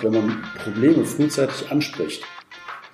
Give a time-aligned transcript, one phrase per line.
[0.00, 2.24] Wenn man Probleme frühzeitig anspricht,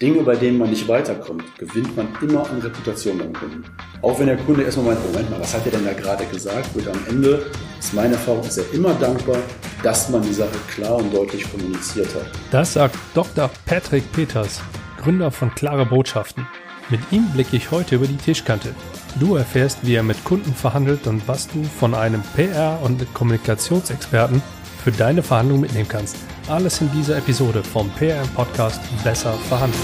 [0.03, 3.65] Dinge, bei denen man nicht weiterkommt, gewinnt man immer an Reputation beim Kunden.
[4.03, 6.75] Auch wenn der Kunde erstmal meint, Moment mal, was hat er denn da gerade gesagt,
[6.75, 7.47] wird am Ende,
[7.79, 9.39] ist meine Erfahrung, ist er immer dankbar,
[9.83, 12.27] dass man die Sache klar und deutlich kommuniziert hat.
[12.51, 13.51] Das sagt Dr.
[13.65, 14.61] Patrick Peters,
[14.99, 16.47] Gründer von Klare Botschaften.
[16.91, 18.75] Mit ihm blicke ich heute über die Tischkante.
[19.19, 24.43] Du erfährst, wie er mit Kunden verhandelt und was du von einem PR- und Kommunikationsexperten
[24.81, 26.17] für deine Verhandlung mitnehmen kannst.
[26.49, 29.83] Alles in dieser Episode vom PRM Podcast Besser verhandeln.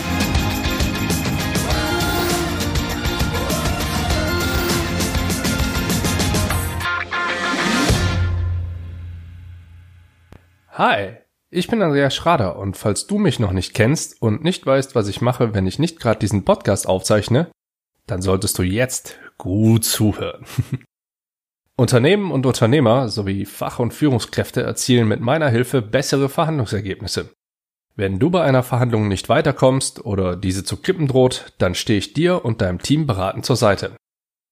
[10.70, 11.16] Hi,
[11.50, 15.08] ich bin Andreas Schrader und falls du mich noch nicht kennst und nicht weißt, was
[15.08, 17.50] ich mache, wenn ich nicht gerade diesen Podcast aufzeichne,
[18.06, 20.44] dann solltest du jetzt gut zuhören.
[21.78, 27.34] Unternehmen und Unternehmer sowie Fach- und Führungskräfte erzielen mit meiner Hilfe bessere Verhandlungsergebnisse.
[27.94, 32.14] Wenn du bei einer Verhandlung nicht weiterkommst oder diese zu kippen droht, dann stehe ich
[32.14, 33.94] dir und deinem Team beratend zur Seite.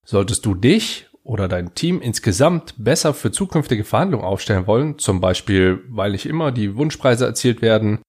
[0.05, 5.83] Solltest du dich oder dein Team insgesamt besser für zukünftige Verhandlungen aufstellen wollen, zum Beispiel
[5.89, 8.03] weil nicht immer die Wunschpreise erzielt werden,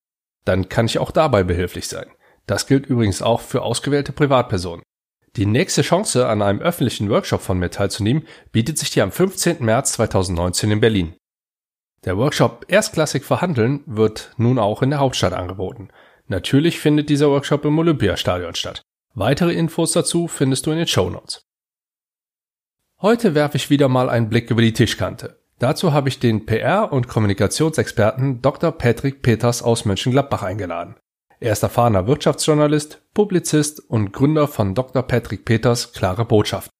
[0.44, 2.06] dann kann ich auch dabei behilflich sein.
[2.46, 4.84] Das gilt übrigens auch für ausgewählte Privatpersonen.
[5.36, 9.62] Die nächste Chance, an einem öffentlichen Workshop von mir teilzunehmen, bietet sich dir am 15.
[9.62, 11.14] März 2019 in Berlin.
[12.06, 15.90] Der Workshop Erstklassig verhandeln wird nun auch in der Hauptstadt angeboten.
[16.26, 18.80] Natürlich findet dieser Workshop im Olympiastadion statt.
[19.14, 21.42] Weitere Infos dazu findest du in den Show Notes.
[23.02, 25.38] Heute werfe ich wieder mal einen Blick über die Tischkante.
[25.58, 28.72] Dazu habe ich den PR- und Kommunikationsexperten Dr.
[28.72, 30.96] Patrick Peters aus Mönchengladbach eingeladen.
[31.38, 35.02] Er ist erfahrener Wirtschaftsjournalist, Publizist und Gründer von Dr.
[35.02, 36.70] Patrick Peters Klare Botschaft.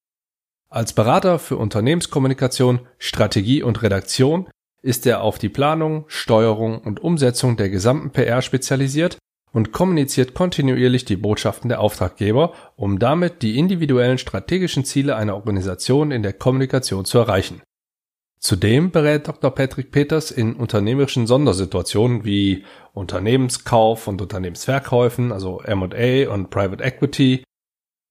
[0.70, 4.48] Als Berater für Unternehmenskommunikation, Strategie und Redaktion
[4.82, 9.18] ist er auf die Planung, Steuerung und Umsetzung der gesamten PR spezialisiert
[9.52, 16.10] und kommuniziert kontinuierlich die Botschaften der Auftraggeber, um damit die individuellen strategischen Ziele einer Organisation
[16.10, 17.62] in der Kommunikation zu erreichen.
[18.38, 19.50] Zudem berät Dr.
[19.50, 22.64] Patrick Peters in unternehmerischen Sondersituationen wie
[22.96, 27.44] Unternehmenskauf und Unternehmensverkäufen, also M&A und Private Equity,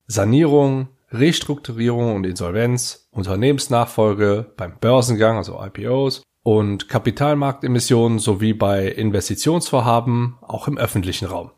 [0.05, 10.67] Sanierung, Restrukturierung und Insolvenz, Unternehmensnachfolge beim Börsengang, also IPOs und Kapitalmarktemissionen sowie bei Investitionsvorhaben auch
[10.67, 11.49] im öffentlichen Raum.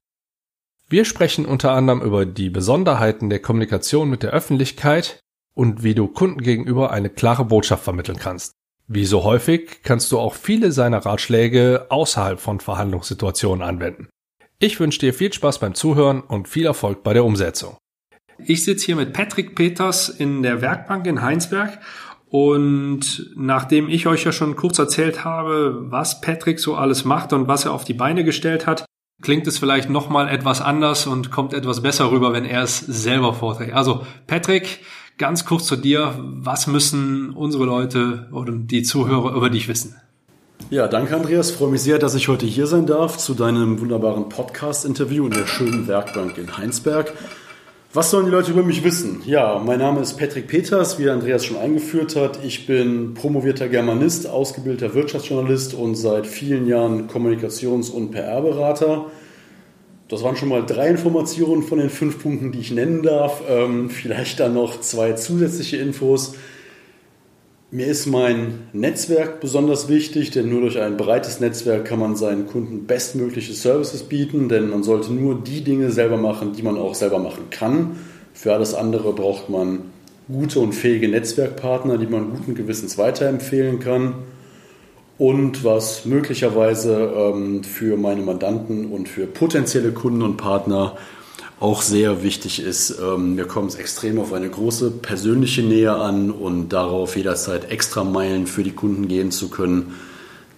[0.87, 5.19] Wir sprechen unter anderem über die Besonderheiten der Kommunikation mit der Öffentlichkeit
[5.53, 8.56] und wie du Kunden gegenüber eine klare Botschaft vermitteln kannst.
[8.89, 14.07] Wie so häufig kannst du auch viele seiner Ratschläge außerhalb von Verhandlungssituationen anwenden.
[14.59, 17.77] Ich wünsche dir viel Spaß beim Zuhören und viel Erfolg bei der Umsetzung.
[18.45, 21.79] Ich sitze hier mit Patrick Peters in der Werkbank in Heinsberg
[22.29, 27.49] und nachdem ich euch ja schon kurz erzählt habe, was Patrick so alles macht und
[27.49, 28.85] was er auf die Beine gestellt hat,
[29.21, 33.33] klingt es vielleicht nochmal etwas anders und kommt etwas besser rüber, wenn er es selber
[33.33, 33.73] vorträgt.
[33.73, 34.79] Also Patrick,
[35.17, 39.95] Ganz kurz zu dir, was müssen unsere Leute oder die Zuhörer über dich wissen?
[40.69, 41.49] Ja, danke Andreas.
[41.49, 45.47] Freue mich sehr, dass ich heute hier sein darf zu deinem wunderbaren Podcast-Interview in der
[45.47, 47.13] schönen Werkbank in Heinsberg.
[47.93, 49.23] Was sollen die Leute über mich wissen?
[49.25, 52.43] Ja, mein Name ist Patrick Peters, wie Andreas schon eingeführt hat.
[52.43, 59.07] Ich bin promovierter Germanist, ausgebildeter Wirtschaftsjournalist und seit vielen Jahren Kommunikations- und PR-Berater.
[60.09, 63.41] Das waren schon mal drei Informationen von den fünf Punkten, die ich nennen darf.
[63.49, 66.35] Ähm, vielleicht dann noch zwei zusätzliche Infos.
[67.71, 72.47] Mir ist mein Netzwerk besonders wichtig, denn nur durch ein breites Netzwerk kann man seinen
[72.47, 76.95] Kunden bestmögliche Services bieten, denn man sollte nur die Dinge selber machen, die man auch
[76.95, 77.97] selber machen kann.
[78.33, 79.79] Für alles andere braucht man
[80.29, 84.15] gute und fähige Netzwerkpartner, die man guten Gewissens weiterempfehlen kann
[85.17, 90.95] und was möglicherweise ähm, für meine Mandanten und für potenzielle Kunden und Partner
[91.59, 92.99] auch sehr wichtig ist.
[93.01, 98.03] Ähm, mir kommt es extrem auf eine große persönliche Nähe an und darauf jederzeit extra
[98.03, 99.95] Meilen für die Kunden gehen zu können.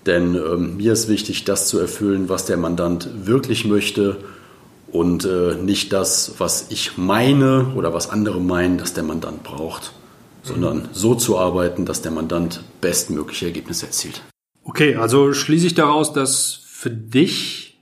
[0.06, 4.18] Denn ähm, mir ist wichtig, das zu erfüllen, was der Mandant wirklich möchte
[4.92, 9.94] und äh, nicht das, was ich meine oder was andere meinen, dass der Mandant braucht,
[10.44, 14.22] sondern so zu arbeiten, dass der Mandant bestmögliche Ergebnisse erzielt.
[14.69, 17.80] Okay, also schließe ich daraus, dass für dich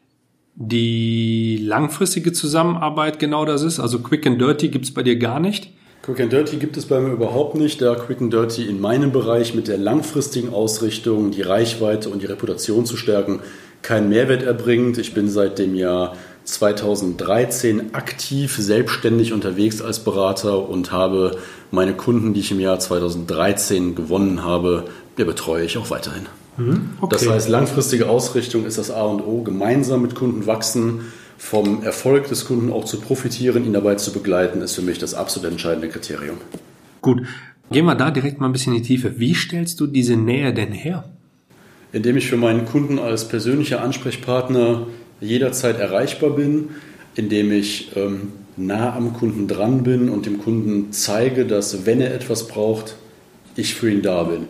[0.55, 3.81] die langfristige Zusammenarbeit genau das ist.
[3.81, 5.73] Also Quick and Dirty gibt es bei dir gar nicht.
[6.01, 9.11] Quick and Dirty gibt es bei mir überhaupt nicht, da Quick and Dirty in meinem
[9.11, 13.41] Bereich mit der langfristigen Ausrichtung, die Reichweite und die Reputation zu stärken,
[13.81, 14.97] keinen Mehrwert erbringt.
[14.97, 21.37] Ich bin seit dem Jahr 2013 aktiv selbstständig unterwegs als Berater und habe
[21.69, 24.85] meine Kunden, die ich im Jahr 2013 gewonnen habe,
[25.17, 26.27] betreue ich auch weiterhin.
[26.57, 26.89] Mhm.
[26.99, 27.15] Okay.
[27.15, 31.01] Das heißt, langfristige Ausrichtung ist das A und O, gemeinsam mit Kunden wachsen,
[31.37, 35.13] vom Erfolg des Kunden auch zu profitieren, ihn dabei zu begleiten, ist für mich das
[35.13, 36.37] absolut entscheidende Kriterium.
[37.01, 37.21] Gut,
[37.71, 39.19] gehen wir da direkt mal ein bisschen in die Tiefe.
[39.19, 41.05] Wie stellst du diese Nähe denn her?
[41.91, 44.87] Indem ich für meinen Kunden als persönlicher Ansprechpartner
[45.21, 46.69] jederzeit erreichbar bin,
[47.15, 52.13] indem ich ähm, nah am Kunden dran bin und dem Kunden zeige, dass wenn er
[52.13, 52.95] etwas braucht,
[53.55, 54.47] ich für ihn da bin.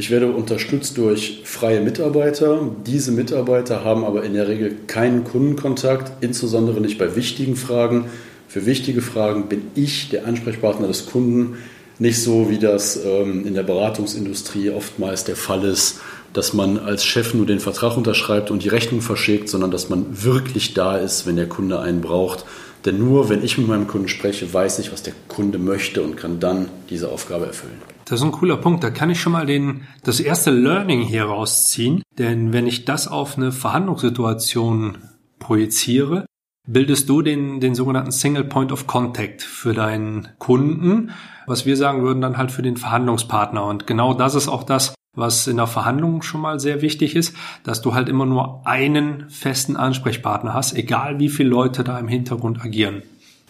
[0.00, 2.70] Ich werde unterstützt durch freie Mitarbeiter.
[2.86, 8.04] Diese Mitarbeiter haben aber in der Regel keinen Kundenkontakt, insbesondere nicht bei wichtigen Fragen.
[8.46, 11.56] Für wichtige Fragen bin ich der Ansprechpartner des Kunden,
[11.98, 15.98] nicht so wie das ähm, in der Beratungsindustrie oftmals der Fall ist,
[16.32, 20.22] dass man als Chef nur den Vertrag unterschreibt und die Rechnung verschickt, sondern dass man
[20.22, 22.44] wirklich da ist, wenn der Kunde einen braucht.
[22.84, 26.16] Denn nur wenn ich mit meinem Kunden spreche, weiß ich, was der Kunde möchte und
[26.16, 27.97] kann dann diese Aufgabe erfüllen.
[28.08, 28.82] Das ist ein cooler Punkt.
[28.82, 32.02] Da kann ich schon mal den, das erste Learning hier rausziehen.
[32.16, 34.96] Denn wenn ich das auf eine Verhandlungssituation
[35.38, 36.24] projiziere,
[36.66, 41.10] bildest du den, den sogenannten Single Point of Contact für deinen Kunden.
[41.46, 43.64] Was wir sagen würden, dann halt für den Verhandlungspartner.
[43.64, 47.36] Und genau das ist auch das, was in der Verhandlung schon mal sehr wichtig ist,
[47.62, 52.08] dass du halt immer nur einen festen Ansprechpartner hast, egal wie viele Leute da im
[52.08, 53.02] Hintergrund agieren.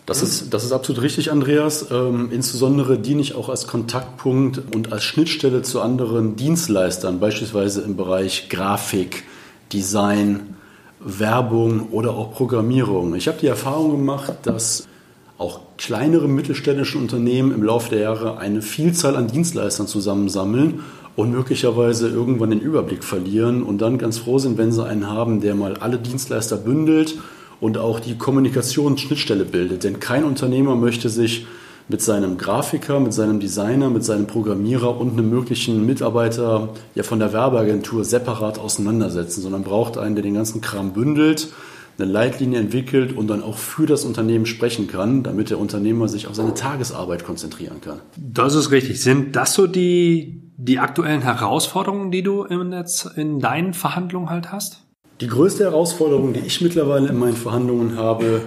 [0.09, 1.89] Das ist, das ist absolut richtig, Andreas.
[1.91, 7.95] Ähm, insbesondere diene ich auch als Kontaktpunkt und als Schnittstelle zu anderen Dienstleistern, beispielsweise im
[7.95, 9.25] Bereich Grafik,
[9.71, 10.57] Design,
[10.99, 13.15] Werbung oder auch Programmierung.
[13.17, 14.89] Ich habe die Erfahrung gemacht, dass
[15.37, 20.85] auch kleinere mittelständische Unternehmen im Laufe der Jahre eine Vielzahl an Dienstleistern zusammensammeln
[21.17, 25.43] und möglicherweise irgendwann den Überblick verlieren und dann ganz froh sind, wenn sie einen haben,
[25.43, 27.17] der mal alle Dienstleister bündelt
[27.61, 29.85] und auch die Kommunikationsschnittstelle bildet.
[29.85, 31.47] Denn kein Unternehmer möchte sich
[31.89, 37.19] mit seinem Grafiker, mit seinem Designer, mit seinem Programmierer und einem möglichen Mitarbeiter ja von
[37.19, 41.49] der Werbeagentur separat auseinandersetzen, sondern braucht einen, der den ganzen Kram bündelt,
[41.99, 46.29] eine Leitlinie entwickelt und dann auch für das Unternehmen sprechen kann, damit der Unternehmer sich
[46.29, 48.01] auf seine Tagesarbeit konzentrieren kann.
[48.17, 49.03] Das ist richtig.
[49.03, 52.73] Sind das so die, die aktuellen Herausforderungen, die du in,
[53.17, 54.88] in deinen Verhandlungen halt hast?
[55.21, 58.43] Die größte Herausforderung, die ich mittlerweile in meinen Verhandlungen habe,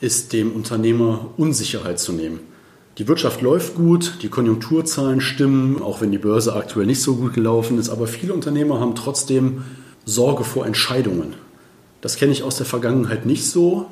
[0.00, 2.40] ist dem Unternehmer Unsicherheit zu nehmen.
[2.96, 7.34] Die Wirtschaft läuft gut, die Konjunkturzahlen stimmen, auch wenn die Börse aktuell nicht so gut
[7.34, 9.64] gelaufen ist, aber viele Unternehmer haben trotzdem
[10.06, 11.34] Sorge vor Entscheidungen.
[12.00, 13.86] Das kenne ich aus der Vergangenheit nicht so.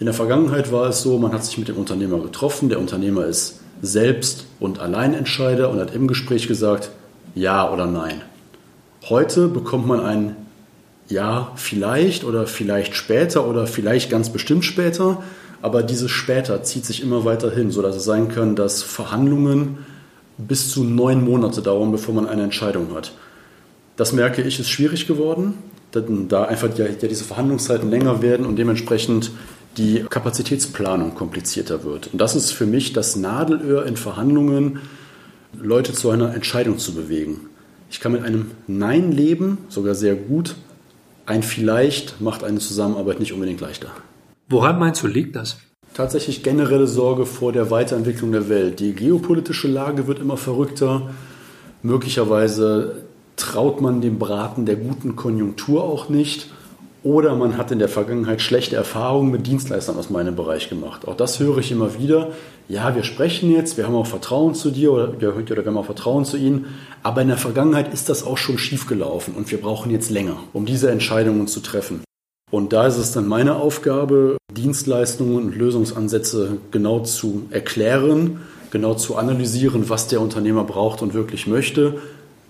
[0.00, 3.26] In der Vergangenheit war es so, man hat sich mit dem Unternehmer getroffen, der Unternehmer
[3.26, 6.90] ist selbst und Alleinentscheider und hat im Gespräch gesagt,
[7.36, 8.22] ja oder nein.
[9.08, 10.45] Heute bekommt man ein
[11.08, 15.22] ja, vielleicht oder vielleicht später oder vielleicht ganz bestimmt später.
[15.62, 19.78] Aber dieses später zieht sich immer weiter hin, sodass es sein kann, dass Verhandlungen
[20.38, 23.12] bis zu neun Monate dauern, bevor man eine Entscheidung hat.
[23.96, 25.54] Das merke ich, ist schwierig geworden,
[25.92, 29.30] da einfach ja, diese Verhandlungszeiten länger werden und dementsprechend
[29.78, 32.12] die Kapazitätsplanung komplizierter wird.
[32.12, 34.80] Und das ist für mich das Nadelöhr in Verhandlungen,
[35.58, 37.48] Leute zu einer Entscheidung zu bewegen.
[37.90, 40.56] Ich kann mit einem Nein leben, sogar sehr gut,
[41.26, 43.88] ein Vielleicht macht eine Zusammenarbeit nicht unbedingt leichter.
[44.48, 45.58] Woran meinst du, liegt das?
[45.92, 48.80] Tatsächlich generelle Sorge vor der Weiterentwicklung der Welt.
[48.80, 51.10] Die geopolitische Lage wird immer verrückter.
[51.82, 53.04] Möglicherweise
[53.36, 56.50] traut man dem Braten der guten Konjunktur auch nicht.
[57.06, 61.06] Oder man hat in der Vergangenheit schlechte Erfahrungen mit Dienstleistern aus meinem Bereich gemacht.
[61.06, 62.32] Auch das höre ich immer wieder.
[62.68, 65.84] Ja, wir sprechen jetzt, wir haben auch Vertrauen zu dir oder, oder wir haben auch
[65.84, 66.66] Vertrauen zu Ihnen.
[67.04, 70.66] Aber in der Vergangenheit ist das auch schon schiefgelaufen und wir brauchen jetzt länger, um
[70.66, 72.02] diese Entscheidungen zu treffen.
[72.50, 78.40] Und da ist es dann meine Aufgabe, Dienstleistungen und Lösungsansätze genau zu erklären,
[78.72, 82.00] genau zu analysieren, was der Unternehmer braucht und wirklich möchte,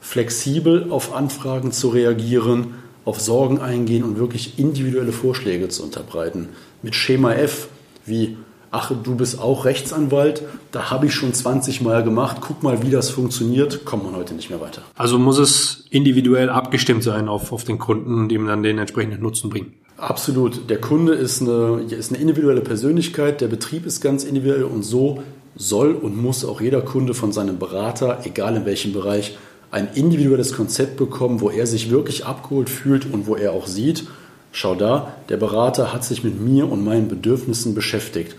[0.01, 6.49] flexibel auf Anfragen zu reagieren auf Sorgen eingehen und wirklich individuelle Vorschläge zu unterbreiten.
[6.83, 7.69] Mit Schema F,
[8.05, 8.37] wie,
[8.73, 12.91] ach, du bist auch Rechtsanwalt, da habe ich schon 20 Mal gemacht, guck mal, wie
[12.91, 14.83] das funktioniert, kommt man heute nicht mehr weiter.
[14.97, 19.23] Also muss es individuell abgestimmt sein auf, auf den Kunden, die ihm dann den entsprechenden
[19.23, 19.73] Nutzen bringen.
[19.99, 20.69] Absolut.
[20.69, 25.23] Der Kunde ist eine, ist eine individuelle Persönlichkeit, der Betrieb ist ganz individuell und so
[25.55, 29.39] soll und muss auch jeder Kunde von seinem Berater, egal in welchem Bereich,
[29.77, 34.05] ein individuelles Konzept bekommen, wo er sich wirklich abgeholt fühlt und wo er auch sieht,
[34.51, 38.37] schau da, der Berater hat sich mit mir und meinen Bedürfnissen beschäftigt.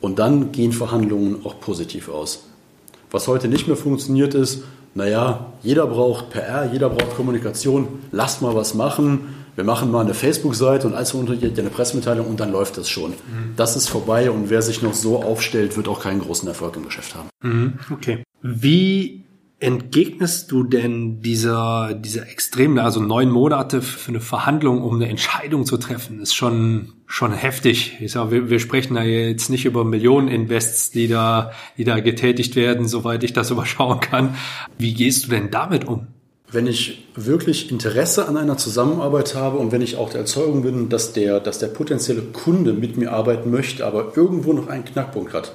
[0.00, 2.44] Und dann gehen Verhandlungen auch positiv aus.
[3.10, 4.62] Was heute nicht mehr funktioniert ist,
[4.94, 9.34] naja, jeder braucht PR, jeder braucht Kommunikation, lasst mal was machen.
[9.56, 13.10] Wir machen mal eine Facebook-Seite und als untergeht eine Pressemitteilung und dann läuft das schon.
[13.10, 13.52] Mhm.
[13.56, 16.86] Das ist vorbei und wer sich noch so aufstellt, wird auch keinen großen Erfolg im
[16.86, 17.28] Geschäft haben.
[17.42, 18.22] Mhm, okay.
[18.40, 19.25] Wie
[19.58, 25.64] entgegnest du denn dieser, dieser extremen, also neun Monate für eine Verhandlung, um eine Entscheidung
[25.64, 27.96] zu treffen, ist schon, schon heftig.
[28.00, 32.00] Ich sag, wir, wir sprechen da jetzt nicht über Millionen Invests, die da, die da
[32.00, 34.34] getätigt werden, soweit ich das überschauen kann.
[34.76, 36.08] Wie gehst du denn damit um?
[36.52, 40.88] Wenn ich wirklich Interesse an einer Zusammenarbeit habe und wenn ich auch der Erzeugung bin,
[40.90, 45.32] dass der, dass der potenzielle Kunde mit mir arbeiten möchte, aber irgendwo noch einen Knackpunkt
[45.32, 45.52] hat,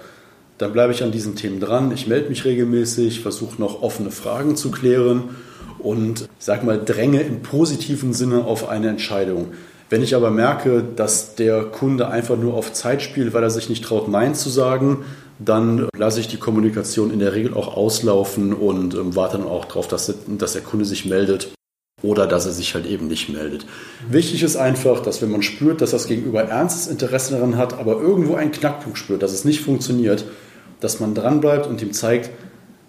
[0.62, 1.92] dann bleibe ich an diesen Themen dran.
[1.92, 5.36] Ich melde mich regelmäßig, versuche noch offene Fragen zu klären
[5.80, 9.54] und sag mal, dränge im positiven Sinne auf eine Entscheidung.
[9.90, 13.70] Wenn ich aber merke, dass der Kunde einfach nur auf Zeit spielt, weil er sich
[13.70, 15.04] nicht traut, Nein zu sagen,
[15.40, 19.66] dann lasse ich die Kommunikation in der Regel auch auslaufen und ähm, warte dann auch
[19.66, 21.50] darauf, dass, dass der Kunde sich meldet
[22.04, 23.66] oder dass er sich halt eben nicht meldet.
[24.08, 28.00] Wichtig ist einfach, dass wenn man spürt, dass das Gegenüber ernstes Interesse daran hat, aber
[28.00, 30.26] irgendwo einen Knackpunkt spürt, dass es nicht funktioniert,
[30.82, 32.30] dass man dranbleibt und ihm zeigt,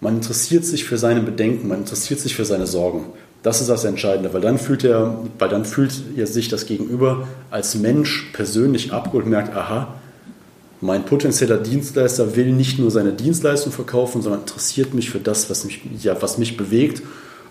[0.01, 3.05] man interessiert sich für seine Bedenken, man interessiert sich für seine Sorgen.
[3.41, 7.27] Das ist das Entscheidende, weil dann fühlt er, weil dann fühlt er sich das Gegenüber
[7.51, 9.95] als Mensch persönlich abgeholt und merkt, aha,
[10.81, 15.63] mein potenzieller Dienstleister will nicht nur seine Dienstleistung verkaufen, sondern interessiert mich für das, was
[15.63, 17.01] mich, ja, was mich bewegt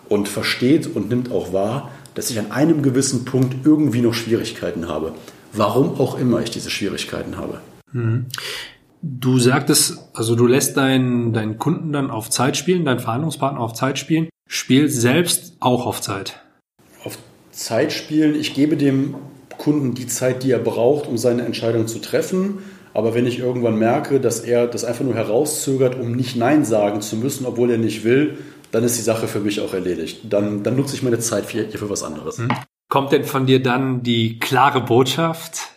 [0.08, 4.88] und versteht und nimmt auch wahr, dass ich an einem gewissen Punkt irgendwie noch Schwierigkeiten
[4.88, 5.14] habe.
[5.54, 7.60] Warum auch immer ich diese Schwierigkeiten habe.
[9.04, 13.72] Du sagtest, also du lässt deinen, deinen Kunden dann auf Zeit spielen, deinen Verhandlungspartner auf
[13.72, 16.40] Zeit spielen, spielst selbst auch auf Zeit.
[17.02, 17.18] Auf
[17.50, 19.16] Zeit spielen, ich gebe dem
[19.58, 22.58] Kunden die Zeit, die er braucht, um seine Entscheidung zu treffen.
[22.94, 27.00] Aber wenn ich irgendwann merke, dass er das einfach nur herauszögert, um nicht Nein sagen
[27.00, 28.38] zu müssen, obwohl er nicht will,
[28.70, 30.20] dann ist die Sache für mich auch erledigt.
[30.30, 32.38] Dann, dann nutze ich meine Zeit für, für was anderes.
[32.38, 32.48] Hm.
[32.88, 35.71] Kommt denn von dir dann die klare Botschaft?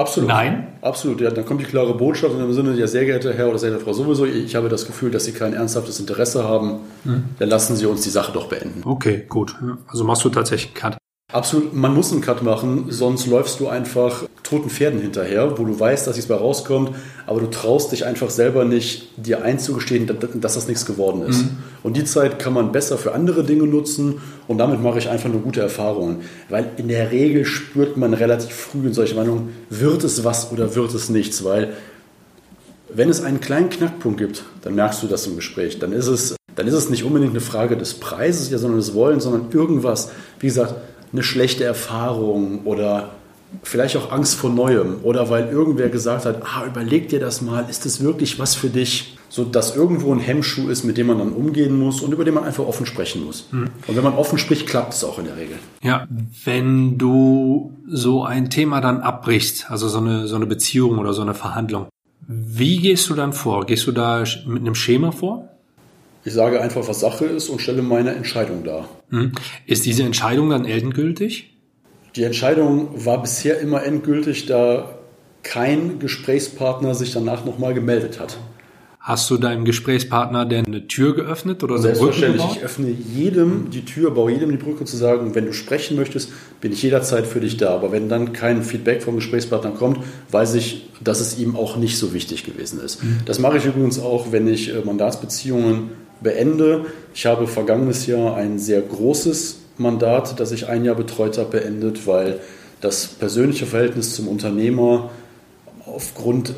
[0.00, 0.28] Absolut.
[0.28, 0.68] Nein?
[0.80, 1.30] Absolut, ja.
[1.30, 3.84] Dann kommt die klare Botschaft in dem Sinne, ja, sehr geehrter Herr oder sehr geehrte
[3.84, 6.80] Frau sowieso, ich habe das Gefühl, dass Sie kein ernsthaftes Interesse haben.
[7.04, 7.24] Hm.
[7.38, 8.82] Dann lassen Sie uns die Sache doch beenden.
[8.84, 9.54] Okay, gut.
[9.88, 10.96] Also machst du tatsächlich einen Cut.
[11.32, 15.78] Absolut, man muss einen Cut machen, sonst läufst du einfach toten Pferden hinterher, wo du
[15.78, 16.90] weißt, dass mehr rauskommt,
[17.26, 20.10] aber du traust dich einfach selber nicht, dir einzugestehen,
[20.40, 21.42] dass das nichts geworden ist.
[21.42, 21.58] Mhm.
[21.84, 25.28] Und die Zeit kann man besser für andere Dinge nutzen und damit mache ich einfach
[25.28, 26.22] nur gute Erfahrungen.
[26.48, 30.74] Weil in der Regel spürt man relativ früh in solchen Meinungen, wird es was oder
[30.74, 31.74] wird es nichts, weil
[32.92, 35.78] wenn es einen kleinen Knackpunkt gibt, dann merkst du das im Gespräch.
[35.78, 38.94] Dann ist es, dann ist es nicht unbedingt eine Frage des Preises, ja, sondern des
[38.94, 40.10] Wollens, sondern irgendwas.
[40.40, 40.74] Wie gesagt,
[41.12, 43.10] eine schlechte Erfahrung oder
[43.62, 47.66] vielleicht auch Angst vor Neuem oder weil irgendwer gesagt hat, ah, überleg dir das mal,
[47.68, 49.16] ist das wirklich was für dich?
[49.28, 52.34] So dass irgendwo ein Hemmschuh ist, mit dem man dann umgehen muss und über den
[52.34, 53.46] man einfach offen sprechen muss.
[53.52, 53.70] Mhm.
[53.86, 55.56] Und wenn man offen spricht, klappt es auch in der Regel.
[55.82, 56.08] Ja,
[56.44, 61.22] wenn du so ein Thema dann abbrichst, also so eine, so eine Beziehung oder so
[61.22, 61.86] eine Verhandlung,
[62.26, 63.66] wie gehst du dann vor?
[63.66, 65.48] Gehst du da mit einem Schema vor?
[66.24, 68.88] Ich sage einfach, was Sache ist und stelle meine Entscheidung dar.
[69.10, 69.32] Hm.
[69.66, 71.50] Ist diese Entscheidung dann endgültig?
[72.16, 74.98] Die Entscheidung war bisher immer endgültig, da
[75.42, 78.36] kein Gesprächspartner sich danach nochmal gemeldet hat.
[79.02, 82.44] Hast du deinem Gesprächspartner denn eine Tür geöffnet oder Selbstverständlich.
[82.56, 86.30] Ich öffne jedem die Tür, baue jedem die Brücke zu sagen, wenn du sprechen möchtest,
[86.60, 87.74] bin ich jederzeit für dich da.
[87.74, 90.00] Aber wenn dann kein Feedback vom Gesprächspartner kommt,
[90.30, 93.02] weiß ich, dass es ihm auch nicht so wichtig gewesen ist.
[93.02, 93.20] Mhm.
[93.24, 96.86] Das mache ich übrigens auch, wenn ich äh, Mandatsbeziehungen beende.
[97.14, 102.06] Ich habe vergangenes Jahr ein sehr großes Mandat, das ich ein Jahr betreut habe, beendet,
[102.06, 102.40] weil
[102.80, 105.10] das persönliche Verhältnis zum Unternehmer
[105.86, 106.54] aufgrund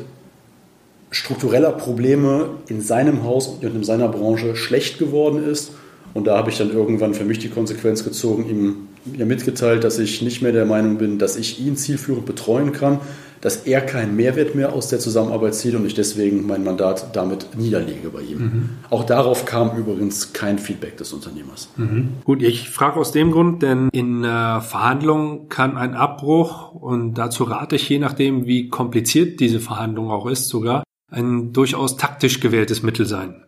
[1.11, 5.71] struktureller Probleme in seinem Haus und in seiner Branche schlecht geworden ist.
[6.13, 9.99] Und da habe ich dann irgendwann für mich die Konsequenz gezogen, ihm ja mitgeteilt, dass
[9.99, 12.99] ich nicht mehr der Meinung bin, dass ich ihn zielführend betreuen kann,
[13.43, 17.57] dass er keinen Mehrwert mehr aus der Zusammenarbeit zieht und ich deswegen mein Mandat damit
[17.57, 18.39] niederlege bei ihm.
[18.39, 18.69] Mhm.
[18.89, 21.67] Auch darauf kam übrigens kein Feedback des Unternehmers.
[21.75, 22.13] Mhm.
[22.23, 27.43] Gut, ich frage aus dem Grund, denn in äh, Verhandlungen kann ein Abbruch, und dazu
[27.43, 32.81] rate ich je nachdem, wie kompliziert diese Verhandlung auch ist, sogar ein durchaus taktisch gewähltes
[32.81, 33.42] Mittel sein.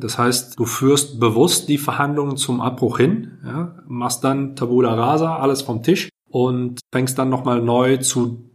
[0.00, 5.36] Das heißt, du führst bewusst die Verhandlungen zum Abbruch hin, ja, machst dann Tabula Rasa,
[5.36, 8.50] alles vom Tisch und fängst dann nochmal neu zu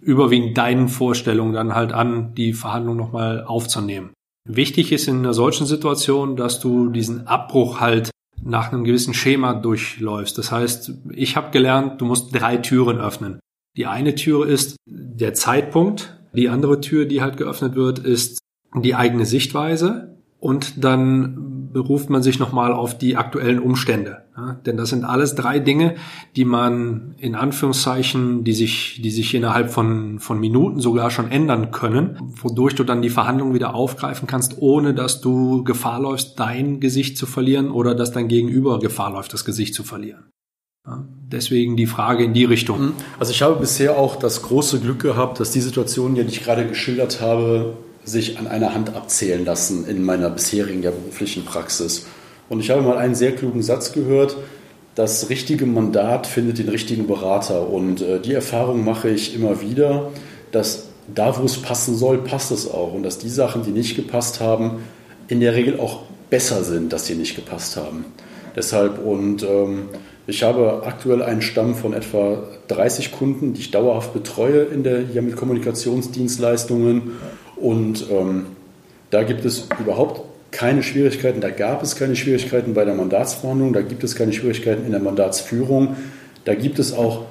[0.00, 4.10] überwiegend deinen Vorstellungen dann halt an, die Verhandlung nochmal aufzunehmen.
[4.48, 8.10] Wichtig ist in einer solchen Situation, dass du diesen Abbruch halt
[8.42, 10.38] nach einem gewissen Schema durchläufst.
[10.38, 13.40] Das heißt, ich habe gelernt, du musst drei Türen öffnen.
[13.76, 18.38] Die eine Tür ist der Zeitpunkt, die andere Tür, die halt geöffnet wird, ist
[18.74, 24.22] die eigene Sichtweise und dann beruft man sich nochmal auf die aktuellen Umstände.
[24.36, 25.96] Ja, denn das sind alles drei Dinge,
[26.36, 31.72] die man in Anführungszeichen, die sich, die sich innerhalb von, von Minuten sogar schon ändern
[31.72, 36.78] können, wodurch du dann die Verhandlung wieder aufgreifen kannst, ohne dass du Gefahr läufst, dein
[36.78, 40.30] Gesicht zu verlieren oder dass dein Gegenüber Gefahr läuft, das Gesicht zu verlieren.
[41.30, 42.92] Deswegen die Frage in die Richtung.
[43.18, 46.66] Also ich habe bisher auch das große Glück gehabt, dass die Situationen, die ich gerade
[46.66, 47.76] geschildert habe,
[48.08, 52.06] sich an einer Hand abzählen lassen in meiner bisherigen ja, beruflichen Praxis.
[52.48, 54.36] Und ich habe mal einen sehr klugen Satz gehört,
[54.94, 57.68] das richtige Mandat findet den richtigen Berater.
[57.68, 60.10] Und äh, die Erfahrung mache ich immer wieder,
[60.50, 62.94] dass da, wo es passen soll, passt es auch.
[62.94, 64.82] Und dass die Sachen, die nicht gepasst haben,
[65.28, 66.00] in der Regel auch
[66.30, 68.06] besser sind, dass sie nicht gepasst haben.
[68.56, 69.90] Deshalb und ähm,
[70.26, 75.02] ich habe aktuell einen Stamm von etwa 30 Kunden, die ich dauerhaft betreue in der,
[75.14, 77.12] ja, mit Kommunikationsdienstleistungen.
[77.60, 78.46] Und ähm,
[79.10, 83.82] da gibt es überhaupt keine Schwierigkeiten, da gab es keine Schwierigkeiten bei der Mandatsverhandlung, da
[83.82, 85.96] gibt es keine Schwierigkeiten in der Mandatsführung,
[86.44, 87.26] da gibt es auch,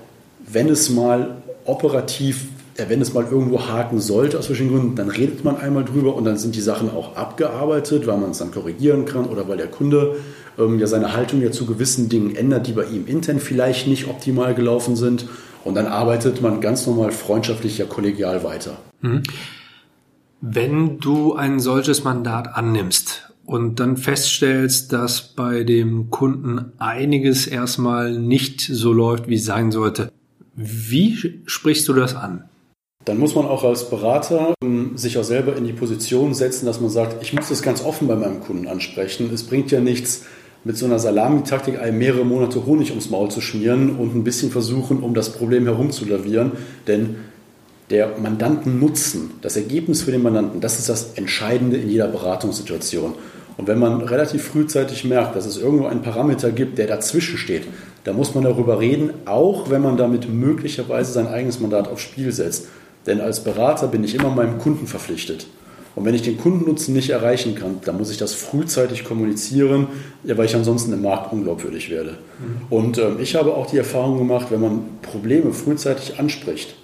[0.52, 5.44] wenn es mal operativ, wenn es mal irgendwo haken sollte aus verschiedenen Gründen, dann redet
[5.44, 9.06] man einmal drüber und dann sind die Sachen auch abgearbeitet, weil man es dann korrigieren
[9.06, 10.18] kann oder weil der Kunde
[10.60, 14.08] ähm, ja seine Haltung ja zu gewissen Dingen ändert, die bei ihm intern vielleicht nicht
[14.08, 15.26] optimal gelaufen sind
[15.64, 18.78] und dann arbeitet man ganz normal freundschaftlich ja kollegial weiter.
[19.02, 19.24] Mhm.
[20.42, 28.20] Wenn du ein solches Mandat annimmst und dann feststellst, dass bei dem Kunden einiges erstmal
[28.20, 30.12] nicht so läuft, wie es sein sollte,
[30.56, 32.44] wie sprichst du das an?
[33.06, 36.82] Dann muss man auch als Berater ähm, sich auch selber in die Position setzen, dass
[36.82, 39.32] man sagt, ich muss das ganz offen bei meinem Kunden ansprechen.
[39.34, 40.26] Es bringt ja nichts,
[40.64, 45.02] mit so einer Salamitaktik mehrere Monate Honig ums Maul zu schmieren und ein bisschen versuchen,
[45.02, 46.52] um das Problem herumzulavieren.
[46.88, 47.16] Denn
[47.90, 53.14] der Mandantennutzen, das Ergebnis für den Mandanten, das ist das Entscheidende in jeder Beratungssituation.
[53.58, 57.64] Und wenn man relativ frühzeitig merkt, dass es irgendwo einen Parameter gibt, der dazwischen steht,
[58.04, 62.32] dann muss man darüber reden, auch wenn man damit möglicherweise sein eigenes Mandat aufs Spiel
[62.32, 62.68] setzt.
[63.08, 65.48] Denn als Berater bin ich immer meinem Kunden verpflichtet.
[65.96, 69.88] Und wenn ich den Kundennutzen nicht erreichen kann, dann muss ich das frühzeitig kommunizieren,
[70.24, 72.12] weil ich ansonsten im Markt unglaubwürdig werde.
[72.12, 72.62] Mhm.
[72.70, 76.76] Und äh, ich habe auch die Erfahrung gemacht, wenn man Probleme frühzeitig anspricht,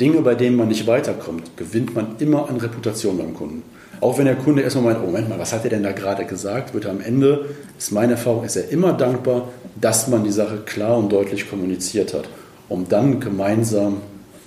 [0.00, 3.62] Dinge, bei denen man nicht weiterkommt, gewinnt man immer an Reputation beim Kunden.
[4.00, 6.24] Auch wenn der Kunde erstmal meint, oh Moment mal, was hat er denn da gerade
[6.24, 7.46] gesagt, wird er am Ende,
[7.78, 9.48] ist meine Erfahrung, ist er immer dankbar,
[9.80, 12.28] dass man die Sache klar und deutlich kommuniziert hat,
[12.68, 13.98] um dann gemeinsam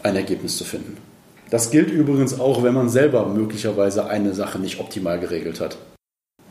[0.04, 0.98] ein Ergebnis zu finden.
[1.50, 5.78] Das gilt übrigens auch, wenn man selber möglicherweise eine Sache nicht optimal geregelt hat.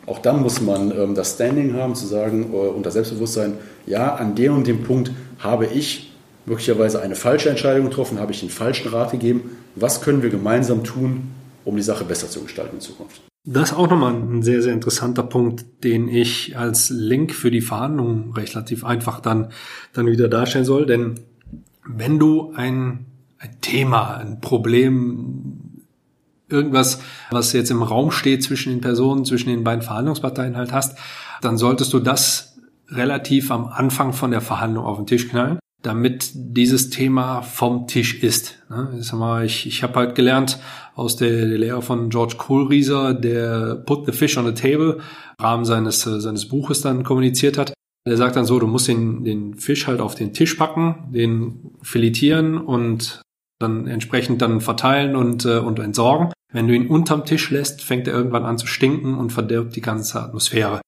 [0.06, 3.54] Auch dann muss man ähm, das Standing haben, zu sagen, äh, das Selbstbewusstsein,
[3.86, 6.12] ja, an dem und dem Punkt habe ich
[6.46, 9.50] möglicherweise eine falsche Entscheidung getroffen, habe ich den falschen Rat gegeben.
[9.74, 11.32] Was können wir gemeinsam tun,
[11.64, 13.20] um die Sache besser zu gestalten in Zukunft?
[13.44, 17.60] Das ist auch nochmal ein sehr, sehr interessanter Punkt, den ich als Link für die
[17.60, 19.50] Verhandlungen relativ einfach dann,
[19.92, 20.86] dann wieder darstellen soll.
[20.86, 21.20] Denn
[21.86, 23.06] wenn du ein,
[23.38, 25.84] ein Thema, ein Problem,
[26.48, 30.98] irgendwas, was jetzt im Raum steht zwischen den Personen, zwischen den beiden Verhandlungsparteien halt hast,
[31.40, 36.30] dann solltest du das relativ am Anfang von der Verhandlung auf den Tisch knallen damit
[36.34, 38.58] dieses Thema vom Tisch ist.
[38.98, 40.58] Ich, sag ich, ich habe halt gelernt
[40.96, 44.98] aus der Lehre von George Kohlrieser, der Put the Fish on the Table
[45.38, 47.72] im Rahmen seines, äh, seines Buches dann kommuniziert hat.
[48.06, 51.72] Der sagt dann so, du musst den, den Fisch halt auf den Tisch packen, den
[51.82, 53.20] filetieren und
[53.58, 56.32] dann entsprechend dann verteilen und, äh, und entsorgen.
[56.52, 59.80] Wenn du ihn unterm Tisch lässt, fängt er irgendwann an zu stinken und verdirbt die
[59.80, 60.80] ganze Atmosphäre.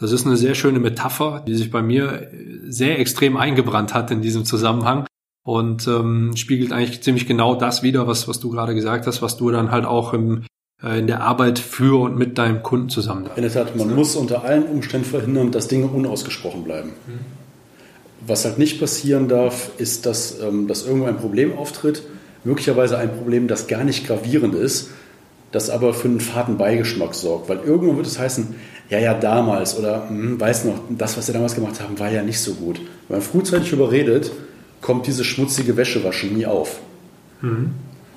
[0.00, 2.30] Das ist eine sehr schöne Metapher, die sich bei mir
[2.66, 5.06] sehr extrem eingebrannt hat in diesem Zusammenhang
[5.44, 9.36] und ähm, spiegelt eigentlich ziemlich genau das wider, was, was du gerade gesagt hast, was
[9.36, 10.44] du dann halt auch im,
[10.82, 13.28] äh, in der Arbeit für und mit deinem Kunden zusammen.
[13.36, 16.92] In der Tat, man muss unter allen Umständen verhindern, dass Dinge unausgesprochen bleiben.
[17.06, 17.43] Mhm.
[18.26, 22.02] Was halt nicht passieren darf, ist, dass, ähm, dass irgendwo ein Problem auftritt
[22.44, 24.90] möglicherweise ein Problem, das gar nicht gravierend ist,
[25.50, 27.48] das aber für einen faden Beigeschmack sorgt.
[27.48, 28.54] Weil irgendwann wird es heißen,
[28.90, 32.22] ja, ja, damals oder hm, weiß noch, das, was wir damals gemacht haben, war ja
[32.22, 32.80] nicht so gut.
[33.08, 34.30] Wenn man frühzeitig überredet,
[34.80, 36.80] kommt diese schmutzige Wäschewaschen nie auf.
[37.40, 37.70] Mhm.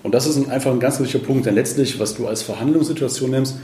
[0.03, 3.55] Und das ist einfach ein ganz wichtiger Punkt, denn letztlich, was du als Verhandlungssituation nimmst,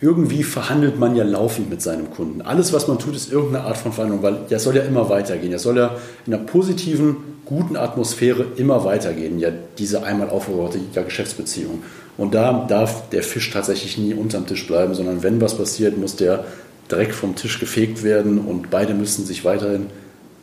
[0.00, 2.42] irgendwie verhandelt man ja laufend mit seinem Kunden.
[2.42, 5.52] Alles, was man tut, ist irgendeine Art von Verhandlung, weil das soll ja immer weitergehen.
[5.52, 11.02] Das soll ja in einer positiven, guten Atmosphäre immer weitergehen, ja diese einmal aufgebaute ja,
[11.02, 11.82] Geschäftsbeziehung.
[12.18, 16.16] Und da darf der Fisch tatsächlich nie unterm Tisch bleiben, sondern wenn was passiert, muss
[16.16, 16.44] der
[16.90, 19.86] direkt vom Tisch gefegt werden und beide müssen sich weiterhin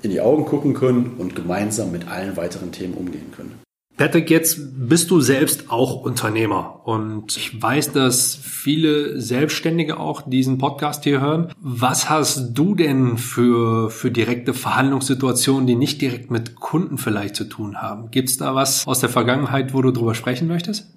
[0.01, 3.62] in die Augen gucken können und gemeinsam mit allen weiteren Themen umgehen können.
[3.95, 4.57] Patrick, jetzt
[4.89, 11.21] bist du selbst auch Unternehmer und ich weiß, dass viele Selbstständige auch diesen Podcast hier
[11.21, 11.53] hören.
[11.61, 17.43] Was hast du denn für, für direkte Verhandlungssituationen, die nicht direkt mit Kunden vielleicht zu
[17.43, 18.09] tun haben?
[18.09, 20.87] Gibt es da was aus der Vergangenheit, wo du drüber sprechen möchtest?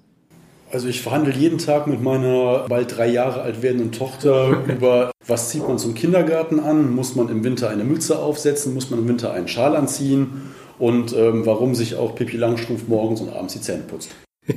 [0.71, 5.49] Also ich verhandle jeden Tag mit meiner bald drei Jahre alt werdenden Tochter über, was
[5.49, 6.93] zieht man zum Kindergarten an?
[6.95, 8.73] Muss man im Winter eine Mütze aufsetzen?
[8.73, 10.51] Muss man im Winter einen Schal anziehen?
[10.79, 14.11] Und ähm, warum sich auch Pippi Langstrumpf morgens und abends die Zähne putzt.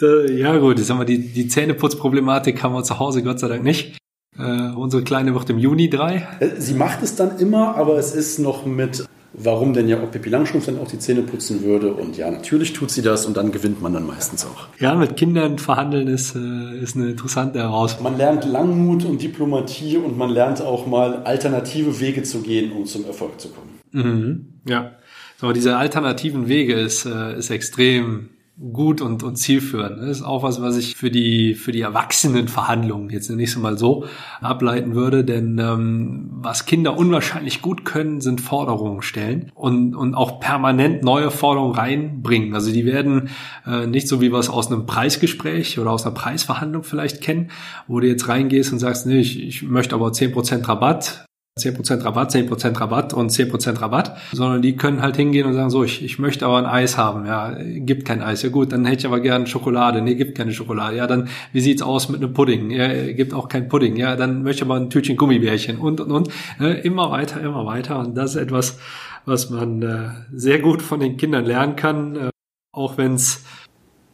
[0.00, 3.62] ja gut, ich sag mal, die, die Zähneputzproblematik haben wir zu Hause Gott sei Dank
[3.62, 3.98] nicht.
[4.38, 6.26] Äh, unsere Kleine wird im Juni drei.
[6.40, 10.10] Äh, sie macht es dann immer, aber es ist noch mit, warum denn ja auch
[10.10, 11.94] Pippi Langstrumpf dann auch die Zähne putzen würde.
[11.94, 14.66] Und ja, natürlich tut sie das und dann gewinnt man dann meistens auch.
[14.78, 18.12] Ja, mit Kindern verhandeln ist, äh, ist eine interessante Herausforderung.
[18.12, 22.84] Man lernt Langmut und Diplomatie und man lernt auch mal alternative Wege zu gehen, um
[22.84, 23.75] zum Erfolg zu kommen.
[23.92, 24.60] Mhm.
[24.68, 24.92] Ja,
[25.40, 28.30] aber diese alternativen Wege ist, äh, ist extrem
[28.72, 29.98] gut und, und zielführend.
[30.00, 33.76] Das ist auch was, was ich für die, für die Erwachsenenverhandlungen jetzt nicht so mal
[33.76, 34.06] so
[34.40, 40.40] ableiten würde, denn ähm, was Kinder unwahrscheinlich gut können, sind Forderungen stellen und, und auch
[40.40, 42.54] permanent neue Forderungen reinbringen.
[42.54, 43.28] Also die werden
[43.66, 47.50] äh, nicht so wie es aus einem Preisgespräch oder aus einer Preisverhandlung vielleicht kennen,
[47.88, 51.26] wo du jetzt reingehst und sagst, nee, ich, ich möchte aber zehn Prozent Rabatt,
[51.58, 55.84] 10% Rabatt, 10% Rabatt und 10% Rabatt, sondern die können halt hingehen und sagen, so,
[55.84, 58.98] ich, ich möchte aber ein Eis haben, ja, gibt kein Eis, ja gut, dann hätte
[58.98, 62.34] ich aber gern Schokolade, nee, gibt keine Schokolade, ja, dann, wie sieht's aus mit einem
[62.34, 65.98] Pudding, ja, gibt auch kein Pudding, ja, dann möchte ich aber ein Tütchen Gummibärchen und,
[66.00, 66.28] und, und,
[66.60, 68.00] äh, immer weiter, immer weiter.
[68.00, 68.78] Und das ist etwas,
[69.24, 72.30] was man äh, sehr gut von den Kindern lernen kann, äh,
[72.70, 73.44] auch wenn's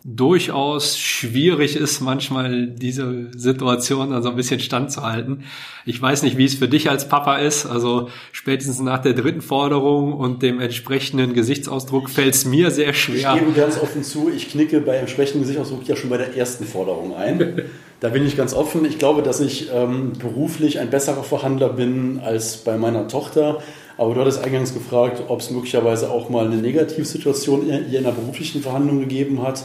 [0.05, 5.45] durchaus schwierig ist, manchmal diese Situation dann so ein bisschen standzuhalten.
[5.87, 7.67] Ich weiß nicht, wie es für dich als Papa ist.
[7.67, 13.35] Also spätestens nach der dritten Forderung und dem entsprechenden Gesichtsausdruck fällt es mir sehr schwer.
[13.35, 16.65] Ich gebe ganz offen zu, ich knicke bei entsprechendem Gesichtsausdruck ja schon bei der ersten
[16.65, 17.62] Forderung ein.
[18.01, 18.85] Da bin ich ganz offen.
[18.85, 23.59] Ich glaube, dass ich ähm, beruflich ein besserer Verhandler bin als bei meiner Tochter.
[23.97, 28.11] Aber du hattest eingangs gefragt, ob es möglicherweise auch mal eine Negativsituation in, in einer
[28.11, 29.65] beruflichen Verhandlung gegeben hat.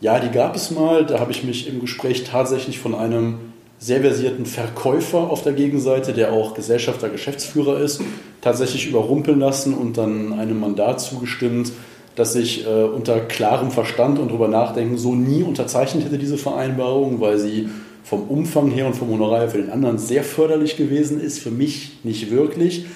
[0.00, 1.04] Ja, die gab es mal.
[1.04, 3.38] Da habe ich mich im Gespräch tatsächlich von einem
[3.80, 8.00] sehr versierten Verkäufer auf der Gegenseite, der auch Gesellschafter, Geschäftsführer ist,
[8.40, 11.72] tatsächlich überrumpeln lassen und dann einem Mandat zugestimmt,
[12.16, 17.20] dass ich äh, unter klarem Verstand und darüber nachdenken so nie unterzeichnet hätte, diese Vereinbarung,
[17.20, 17.68] weil sie
[18.02, 21.98] vom Umfang her und vom Honorar für den anderen sehr förderlich gewesen ist, für mich
[22.04, 22.86] nicht wirklich.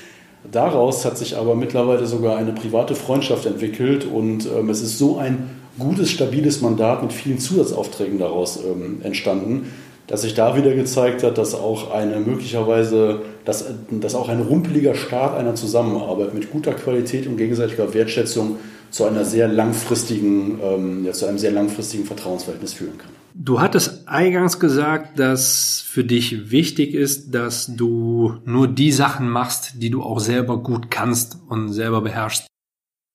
[0.51, 5.19] Daraus hat sich aber mittlerweile sogar eine private Freundschaft entwickelt und ähm, es ist so
[5.19, 9.73] ein gutes, stabiles Mandat mit vielen Zusatzaufträgen daraus ähm, entstanden,
[10.07, 14.95] dass sich da wieder gezeigt hat, dass auch eine möglicherweise, dass, dass auch ein rumpeliger
[14.95, 18.57] Start einer Zusammenarbeit mit guter Qualität und gegenseitiger Wertschätzung
[18.91, 23.11] zu einer sehr langfristigen, ähm, ja, zu einem sehr langfristigen Vertrauensverhältnis führen kann.
[23.35, 29.75] Du hattest eingangs gesagt, dass für dich wichtig ist, dass du nur die Sachen machst,
[29.77, 32.52] die du auch selber gut kannst und selber beherrschst.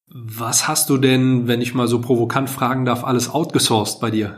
[0.09, 4.37] Was hast du denn, wenn ich mal so provokant fragen darf, alles outgesourced bei dir?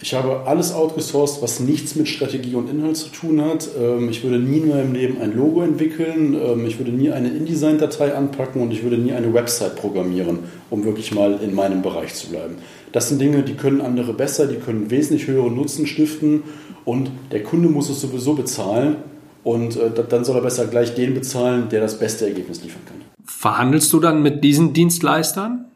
[0.00, 3.68] Ich habe alles outgesourced, was nichts mit Strategie und Inhalt zu tun hat.
[3.80, 7.30] Ähm, ich würde nie in meinem Leben ein Logo entwickeln, ähm, ich würde nie eine
[7.30, 10.40] InDesign-Datei anpacken und ich würde nie eine Website programmieren,
[10.70, 12.56] um wirklich mal in meinem Bereich zu bleiben.
[12.92, 16.44] Das sind Dinge, die können andere besser, die können wesentlich höheren Nutzen stiften
[16.84, 18.96] und der Kunde muss es sowieso bezahlen
[19.42, 22.97] und äh, dann soll er besser gleich den bezahlen, der das beste Ergebnis liefern kann.
[23.28, 25.66] Verhandelst du dann mit diesen Dienstleistern?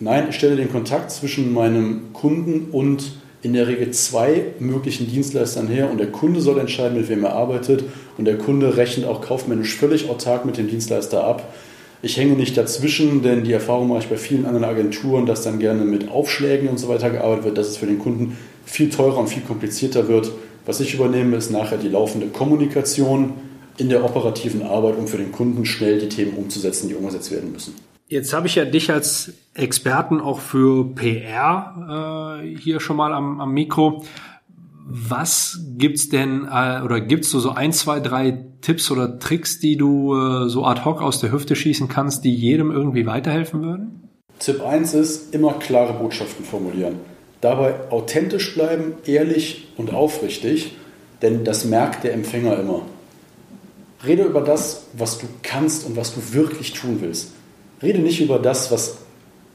[0.00, 5.68] Nein, ich stelle den Kontakt zwischen meinem Kunden und in der Regel zwei möglichen Dienstleistern
[5.68, 7.84] her und der Kunde soll entscheiden, mit wem er arbeitet
[8.18, 11.54] und der Kunde rechnet auch kaufmännisch völlig autark mit dem Dienstleister ab.
[12.02, 15.60] Ich hänge nicht dazwischen, denn die Erfahrung mache ich bei vielen anderen Agenturen, dass dann
[15.60, 19.18] gerne mit Aufschlägen und so weiter gearbeitet wird, dass es für den Kunden viel teurer
[19.18, 20.32] und viel komplizierter wird.
[20.66, 23.32] Was ich übernehme, ist nachher die laufende Kommunikation
[23.78, 27.52] in der operativen Arbeit, um für den Kunden schnell die Themen umzusetzen, die umgesetzt werden
[27.52, 27.74] müssen.
[28.08, 33.40] Jetzt habe ich ja dich als Experten auch für PR äh, hier schon mal am,
[33.40, 34.04] am Mikro.
[34.86, 39.76] Was gibt's denn äh, oder gibt's so, so ein, zwei, drei Tipps oder Tricks, die
[39.76, 44.08] du äh, so ad hoc aus der Hüfte schießen kannst, die jedem irgendwie weiterhelfen würden?
[44.38, 46.96] Tipp 1 ist immer klare Botschaften formulieren.
[47.42, 50.76] Dabei authentisch bleiben, ehrlich und aufrichtig,
[51.20, 52.82] denn das merkt der Empfänger immer.
[54.04, 57.32] Rede über das, was du kannst und was du wirklich tun willst.
[57.82, 58.98] Rede nicht über das, was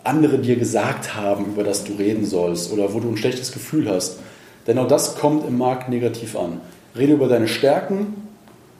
[0.03, 3.89] andere dir gesagt haben, über das du reden sollst oder wo du ein schlechtes Gefühl
[3.89, 4.19] hast.
[4.67, 6.59] Denn auch das kommt im Markt negativ an.
[6.97, 8.13] Rede über deine Stärken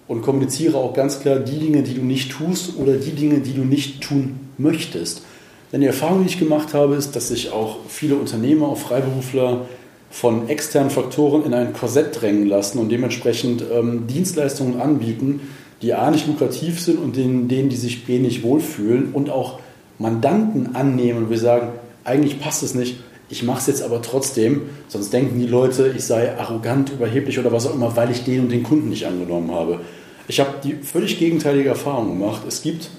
[0.08, 3.54] und kommuniziere auch ganz klar die Dinge, die du nicht tust oder die Dinge, die
[3.54, 5.24] du nicht tun möchtest.
[5.72, 9.66] Denn die Erfahrung, die ich gemacht habe, ist, dass sich auch viele Unternehmer, auch Freiberufler
[10.14, 15.42] von externen Faktoren in ein Korsett drängen lassen und dementsprechend ähm, Dienstleistungen anbieten,
[15.82, 19.60] die A nicht lukrativ sind und denen, denen, die sich B nicht wohlfühlen und auch
[19.98, 21.70] Mandanten annehmen und wir sagen,
[22.04, 22.98] eigentlich passt es nicht,
[23.30, 27.52] ich mache es jetzt aber trotzdem, sonst denken die Leute, ich sei arrogant, überheblich oder
[27.52, 29.80] was auch immer, weil ich den und den Kunden nicht angenommen habe.
[30.28, 32.44] Ich habe die völlig gegenteilige Erfahrung gemacht.
[32.48, 32.92] Es gibt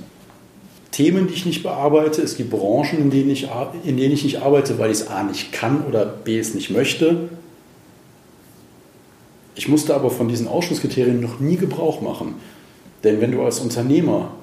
[0.95, 2.23] Themen, die ich nicht bearbeite.
[2.23, 3.49] Es gibt Branchen, in denen ich,
[3.85, 6.71] in denen ich nicht arbeite, weil ich es A nicht kann oder B es nicht
[6.71, 7.31] möchte.
[9.57, 12.37] Ich musste aber von diesen Ausschlusskriterien noch nie Gebrauch machen.
[13.03, 14.35] Denn wenn du als Unternehmer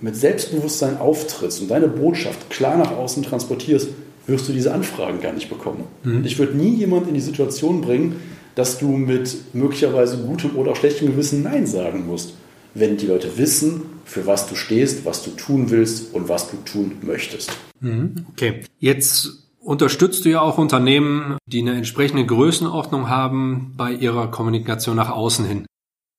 [0.00, 3.88] mit Selbstbewusstsein auftrittst und deine Botschaft klar nach außen transportierst,
[4.26, 5.84] wirst du diese Anfragen gar nicht bekommen.
[6.04, 6.24] Mhm.
[6.24, 8.16] Ich würde nie jemand in die Situation bringen,
[8.54, 12.32] dass du mit möglicherweise gutem oder schlechtem Gewissen Nein sagen musst
[12.78, 16.56] wenn die Leute wissen, für was du stehst, was du tun willst und was du
[16.58, 17.56] tun möchtest.
[17.80, 18.26] Mhm.
[18.32, 24.96] Okay, jetzt unterstützt du ja auch Unternehmen, die eine entsprechende Größenordnung haben bei ihrer Kommunikation
[24.96, 25.66] nach außen hin.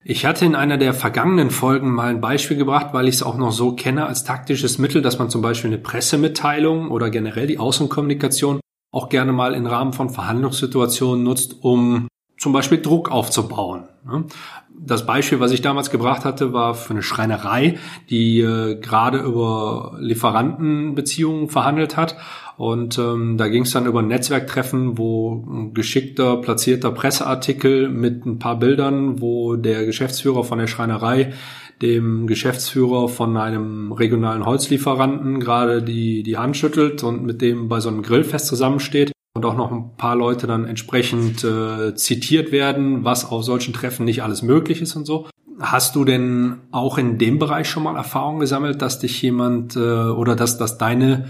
[0.04, 3.38] Ich hatte in einer der vergangenen Folgen mal ein Beispiel gebracht, weil ich es auch
[3.38, 7.58] noch so kenne als taktisches Mittel, dass man zum Beispiel eine Pressemitteilung oder generell die
[7.58, 8.60] Außenkommunikation
[8.94, 13.84] auch gerne mal im Rahmen von Verhandlungssituationen nutzt, um zum Beispiel Druck aufzubauen.
[14.06, 14.26] Ne?
[14.80, 17.78] Das Beispiel, was ich damals gebracht hatte, war für eine Schreinerei,
[18.12, 22.16] die äh, gerade über Lieferantenbeziehungen verhandelt hat.
[22.58, 28.26] Und ähm, da ging es dann über ein Netzwerktreffen, wo ein geschickter, platzierter Presseartikel mit
[28.26, 31.34] ein paar Bildern, wo der Geschäftsführer von der Schreinerei
[31.82, 37.80] dem Geschäftsführer von einem regionalen Holzlieferanten gerade die, die Hand schüttelt und mit dem bei
[37.80, 43.06] so einem Grillfest zusammensteht und auch noch ein paar Leute dann entsprechend äh, zitiert werden,
[43.06, 45.28] was auf solchen Treffen nicht alles möglich ist und so.
[45.60, 49.80] Hast du denn auch in dem Bereich schon mal Erfahrung gesammelt, dass dich jemand äh,
[49.80, 51.28] oder dass, dass deine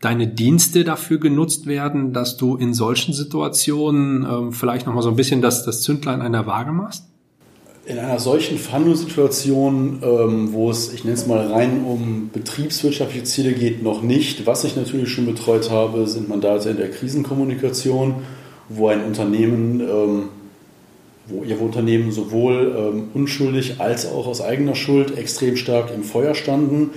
[0.00, 5.08] deine Dienste dafür genutzt werden, dass du in solchen Situationen ähm, vielleicht noch mal so
[5.08, 7.08] ein bisschen das, das Zündlein einer Waage machst?
[7.86, 13.52] In einer solchen Verhandlungssituation, ähm, wo es, ich nenne es mal rein um betriebswirtschaftliche Ziele
[13.52, 14.46] geht, noch nicht.
[14.46, 18.14] Was ich natürlich schon betreut habe, sind Mandate in der Krisenkommunikation,
[18.70, 20.28] wo ein Unternehmen, ähm,
[21.26, 26.34] wo ihr Unternehmen sowohl ähm, unschuldig als auch aus eigener Schuld extrem stark im Feuer
[26.34, 26.90] standen.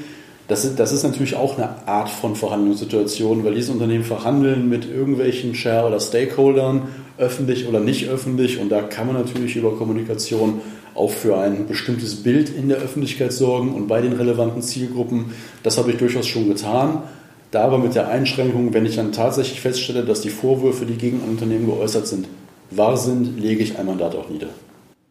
[0.47, 4.89] Das ist, das ist natürlich auch eine Art von Verhandlungssituation, weil diese Unternehmen verhandeln mit
[4.89, 6.83] irgendwelchen Share- oder Stakeholdern,
[7.17, 8.60] öffentlich oder nicht öffentlich.
[8.60, 10.62] Und da kann man natürlich über Kommunikation
[10.95, 15.33] auch für ein bestimmtes Bild in der Öffentlichkeit sorgen und bei den relevanten Zielgruppen.
[15.63, 17.03] Das habe ich durchaus schon getan.
[17.51, 21.21] Da aber mit der Einschränkung, wenn ich dann tatsächlich feststelle, dass die Vorwürfe, die gegen
[21.21, 22.27] ein Unternehmen geäußert sind,
[22.71, 24.49] wahr sind, lege ich ein Mandat auch nieder.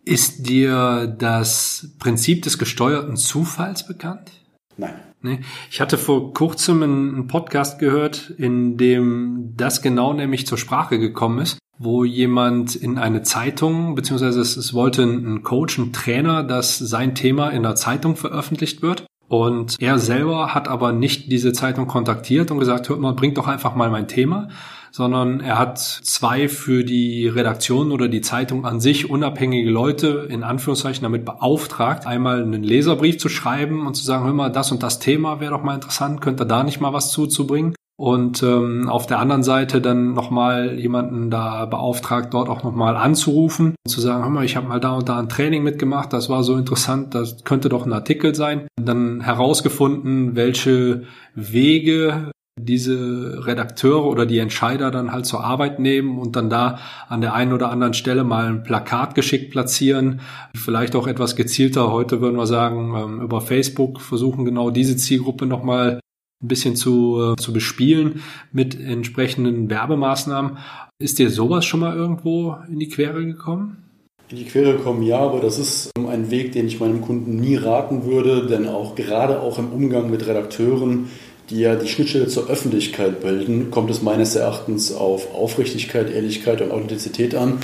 [0.05, 4.31] Ist dir das Prinzip des gesteuerten Zufalls bekannt?
[4.77, 4.95] Nein.
[5.27, 5.41] Nee.
[5.71, 11.41] Ich hatte vor kurzem einen Podcast gehört, in dem das genau nämlich zur Sprache gekommen
[11.41, 16.79] ist wo jemand in eine Zeitung, beziehungsweise es, es wollte ein Coach, ein Trainer, dass
[16.79, 19.05] sein Thema in der Zeitung veröffentlicht wird.
[19.29, 23.49] Und er selber hat aber nicht diese Zeitung kontaktiert und gesagt, hört mal, bringt doch
[23.49, 24.49] einfach mal mein Thema,
[24.97, 30.43] sondern er hat zwei für die Redaktion oder die Zeitung an sich unabhängige Leute in
[30.43, 34.83] Anführungszeichen damit beauftragt, einmal einen Leserbrief zu schreiben und zu sagen, hör mal, das und
[34.83, 37.75] das Thema wäre doch mal interessant, könnt ihr da nicht mal was zuzubringen?
[37.99, 43.75] und ähm, auf der anderen Seite dann nochmal jemanden da beauftragt, dort auch nochmal anzurufen,
[43.89, 46.43] zu sagen, hör mal, ich habe mal da und da ein Training mitgemacht, das war
[46.43, 48.69] so interessant, das könnte doch ein Artikel sein.
[48.79, 51.05] Dann herausgefunden, welche
[51.35, 57.21] Wege diese Redakteure oder die Entscheider dann halt zur Arbeit nehmen und dann da an
[57.21, 60.21] der einen oder anderen Stelle mal ein Plakat geschickt platzieren,
[60.55, 61.93] vielleicht auch etwas gezielter.
[61.93, 66.01] Heute würden wir sagen, ähm, über Facebook versuchen genau diese Zielgruppe nochmal
[66.43, 70.57] ein bisschen zu, äh, zu bespielen mit entsprechenden Werbemaßnahmen.
[70.99, 73.83] Ist dir sowas schon mal irgendwo in die Quere gekommen?
[74.31, 77.57] In die Quere gekommen, ja, aber das ist ein Weg, den ich meinem Kunden nie
[77.57, 81.11] raten würde, denn auch gerade auch im Umgang mit Redakteuren,
[81.51, 86.73] die ja die Schnittstelle zur Öffentlichkeit bilden, kommt es meines Erachtens auf Aufrichtigkeit, Ehrlichkeit und
[86.73, 87.59] Authentizität an.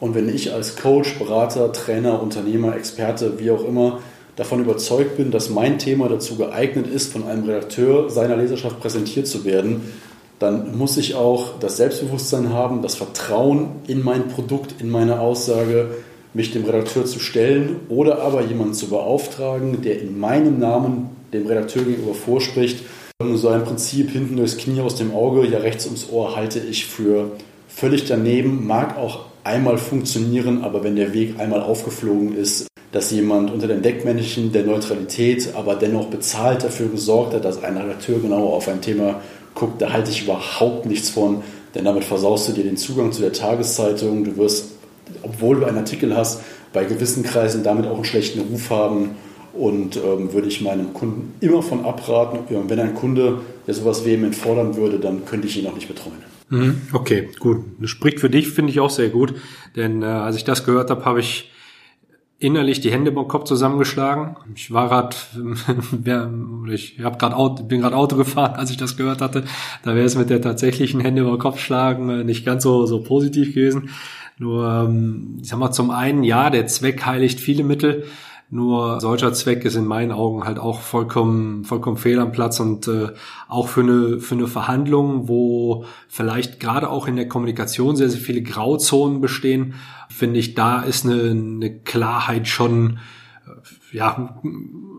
[0.00, 4.00] Und wenn ich als Coach, Berater, Trainer, Unternehmer, Experte, wie auch immer,
[4.36, 9.26] davon überzeugt bin, dass mein Thema dazu geeignet ist, von einem Redakteur seiner Leserschaft präsentiert
[9.26, 9.92] zu werden,
[10.38, 15.88] dann muss ich auch das Selbstbewusstsein haben, das Vertrauen in mein Produkt, in meine Aussage,
[16.34, 21.46] mich dem Redakteur zu stellen oder aber jemanden zu beauftragen, der in meinem Namen dem
[21.46, 22.84] Redakteur gegenüber vorspricht.
[23.18, 26.84] So ein Prinzip hinten durchs Knie aus dem Auge, ja rechts ums Ohr halte ich
[26.84, 27.30] für
[27.66, 33.50] völlig daneben, mag auch einmal funktionieren, aber wenn der Weg einmal aufgeflogen ist, dass jemand
[33.50, 38.52] unter dem Deckmännchen der Neutralität aber dennoch bezahlt dafür gesorgt hat, dass ein Redakteur genauer
[38.52, 39.22] auf ein Thema
[39.54, 39.80] guckt.
[39.80, 41.42] Da halte ich überhaupt nichts von,
[41.74, 44.24] denn damit versaust du dir den Zugang zu der Tageszeitung.
[44.24, 44.72] Du wirst,
[45.22, 46.42] obwohl du einen Artikel hast,
[46.74, 49.16] bei gewissen Kreisen damit auch einen schlechten Ruf haben
[49.58, 52.40] und ähm, würde ich meinem Kunden immer von abraten.
[52.68, 56.16] Wenn ein Kunde der sowas vehement fordern würde, dann könnte ich ihn auch nicht betreuen.
[56.48, 56.82] Mhm.
[56.92, 57.64] Okay, gut.
[57.80, 59.34] Das spricht für dich, finde ich auch sehr gut.
[59.74, 61.50] Denn äh, als ich das gehört habe, habe ich
[62.38, 64.36] innerlich die Hände beim Kopf zusammengeschlagen.
[64.54, 65.16] Ich war gerade,
[66.72, 69.44] ich hab grad Auto, bin gerade Auto gefahren, als ich das gehört hatte.
[69.82, 73.02] Da wäre es mit der tatsächlichen Hände beim Kopf schlagen äh, nicht ganz so so
[73.02, 73.90] positiv gewesen.
[74.38, 78.04] Nur, ähm, ich sag mal, zum einen, ja, der Zweck heiligt viele Mittel.
[78.48, 82.86] Nur solcher Zweck ist in meinen Augen halt auch vollkommen, vollkommen fehl am Platz und
[82.86, 83.08] äh,
[83.48, 88.20] auch für eine, für eine Verhandlung, wo vielleicht gerade auch in der Kommunikation sehr, sehr
[88.20, 89.74] viele Grauzonen bestehen,
[90.08, 93.00] finde ich, da ist eine, eine Klarheit schon,
[93.46, 94.40] äh, ja,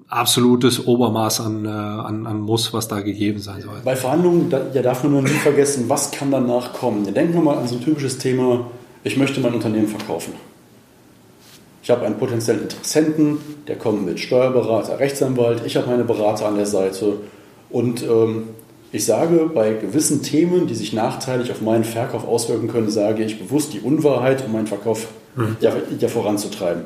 [0.09, 3.79] absolutes Obermaß an, äh, an, an Muss, was da gegeben sein soll.
[3.85, 7.13] Bei Verhandlungen, da, ja, darf man nur nie vergessen, was kann danach kommen.
[7.13, 8.69] Denken wir mal an so ein typisches Thema,
[9.05, 10.33] ich möchte mein Unternehmen verkaufen.
[11.87, 16.57] Ich habe einen potenziellen Interessenten, der kommt mit Steuerberater, Rechtsanwalt, ich habe meine Berater an
[16.57, 17.13] der Seite
[17.69, 18.49] und ähm,
[18.91, 23.39] ich sage, bei gewissen Themen, die sich nachteilig auf meinen Verkauf auswirken können, sage ich
[23.39, 25.55] bewusst die Unwahrheit, um meinen Verkauf mhm.
[25.61, 26.83] ja, ja, voranzutreiben.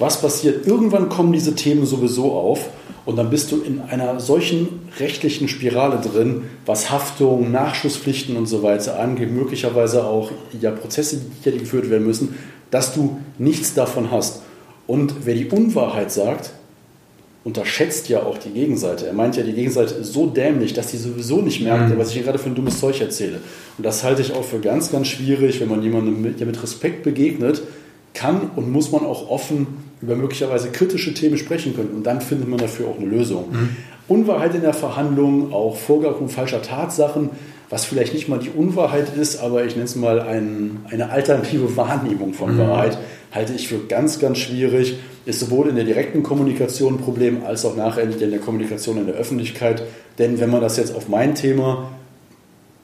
[0.00, 0.66] Was passiert?
[0.66, 2.68] Irgendwann kommen diese Themen sowieso auf
[3.04, 8.64] und dann bist du in einer solchen rechtlichen Spirale drin, was Haftung, Nachschusspflichten und so
[8.64, 12.34] weiter angeht, möglicherweise auch ja, Prozesse, die geführt werden müssen,
[12.70, 14.42] dass du nichts davon hast.
[14.86, 16.50] Und wer die Unwahrheit sagt,
[17.46, 19.06] unterschätzt ja auch die Gegenseite.
[19.06, 21.98] Er meint ja, die Gegenseite ist so dämlich, dass sie sowieso nicht merkt, mhm.
[21.98, 23.40] was ich hier gerade für ein dummes Zeug erzähle.
[23.78, 26.60] Und das halte ich auch für ganz, ganz schwierig, wenn man jemandem mit, ja, mit
[26.60, 27.62] Respekt begegnet,
[28.14, 29.68] kann und muss man auch offen
[30.02, 31.90] über möglicherweise kritische Themen sprechen können.
[31.90, 33.50] Und dann findet man dafür auch eine Lösung.
[33.52, 33.76] Mhm.
[34.08, 37.30] Unwahrheit in der Verhandlung, auch Vorgaben falscher Tatsachen,
[37.68, 41.76] was vielleicht nicht mal die Unwahrheit ist, aber ich nenne es mal ein, eine alternative
[41.76, 42.60] Wahrnehmung von mhm.
[42.60, 42.98] Wahrheit,
[43.32, 44.98] halte ich für ganz, ganz schwierig.
[45.24, 49.06] Ist sowohl in der direkten Kommunikation ein Problem, als auch nachher in der Kommunikation in
[49.06, 49.82] der Öffentlichkeit.
[50.18, 51.90] Denn wenn man das jetzt auf mein Thema,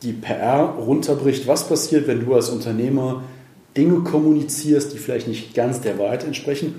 [0.03, 3.23] die PR runterbricht, was passiert, wenn du als Unternehmer
[3.77, 6.75] Dinge kommunizierst, die vielleicht nicht ganz der Wahrheit entsprechen?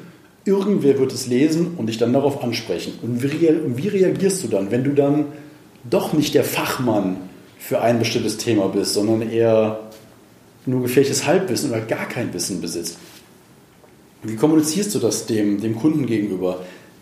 [0.46, 3.00] Irgendwer wird es lesen und dich dann darauf ansprechen.
[3.02, 5.28] Und wie, wie reagierst du dann, wenn du dann
[5.89, 7.18] doch nicht der Fachmann
[7.65, 9.80] für ein bestimmtes Thema bist, sondern eher
[10.65, 12.97] nur gefährliches Halbwissen oder gar kein Wissen besitzt.
[14.21, 16.60] Wie kommunizierst du das dem, dem Kunden gegenüber,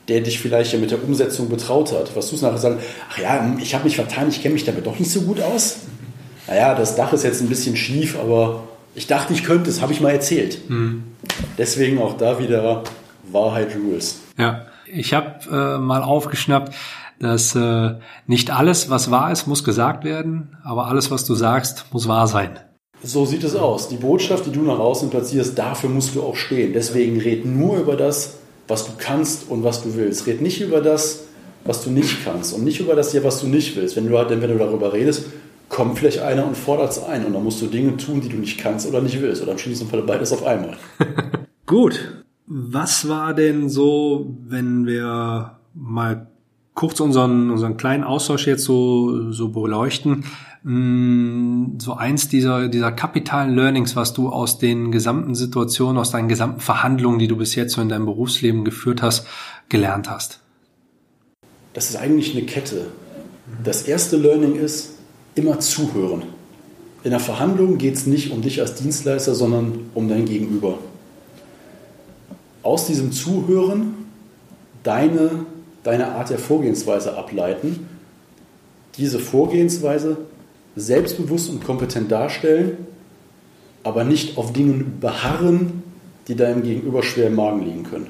[0.08, 2.15] der dich vielleicht ja mit der Umsetzung betraut hat?
[2.15, 2.78] Was du nachher sagen,
[3.10, 5.78] ach ja, ich habe mich vertan, ich kenne mich damit doch nicht so gut aus?
[6.45, 9.93] Naja, das Dach ist jetzt ein bisschen schief, aber ich dachte, ich könnte es, habe
[9.93, 10.69] ich mal erzählt.
[10.69, 11.04] Mhm.
[11.58, 12.84] Deswegen auch da wieder
[13.32, 14.19] Wahrheit Rules.
[14.38, 16.76] Ja, ich habe äh, mal aufgeschnappt,
[17.22, 17.94] dass äh,
[18.26, 22.28] nicht alles, was wahr ist, muss gesagt werden, aber alles, was du sagst, muss wahr
[22.28, 22.60] sein.
[23.04, 23.90] So sieht es aus.
[23.90, 26.74] Die Botschaft, die du nach außen platzierst, dafür musst du auch stehen.
[26.74, 30.26] Deswegen red nur über das, was du kannst und was du willst.
[30.26, 31.26] Red nicht über das,
[31.64, 33.96] was du nicht kannst und nicht über das hier, was du nicht willst.
[33.96, 35.26] Wenn du, denn wenn du darüber redest,
[35.70, 38.38] kommt vielleicht einer und fordert es ein und dann musst du Dinge tun, die du
[38.38, 39.44] nicht kannst oder nicht willst.
[39.44, 40.76] Oder im schlimmsten Fall beides auf einmal.
[41.68, 42.24] Gut.
[42.48, 46.31] Was war denn so, wenn wir mal
[46.74, 50.26] kurz unseren, unseren kleinen Austausch jetzt so, so beleuchten.
[50.64, 56.30] Mm, so eins dieser, dieser kapitalen Learnings, was du aus den gesamten Situationen, aus deinen
[56.30, 59.26] gesamten Verhandlungen, die du bis jetzt so in deinem Berufsleben geführt hast,
[59.70, 60.40] gelernt hast?
[61.74, 62.88] Das ist eigentlich eine Kette.
[63.64, 64.96] Das erste Learning ist
[65.36, 66.24] immer zuhören.
[67.04, 70.78] In der Verhandlung geht es nicht um dich als Dienstleister, sondern um dein Gegenüber.
[72.62, 73.96] Aus diesem Zuhören
[74.84, 75.46] deine
[75.84, 77.88] deine Art der Vorgehensweise ableiten,
[78.98, 80.17] diese Vorgehensweise
[80.76, 82.78] selbstbewusst und kompetent darstellen,
[83.84, 85.84] aber nicht auf Dingen beharren,
[86.28, 88.08] die deinem Gegenüber schwer im Magen liegen können,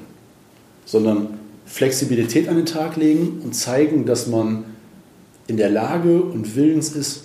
[0.86, 4.65] sondern Flexibilität an den Tag legen und zeigen, dass man
[5.47, 7.23] in der Lage und willens ist,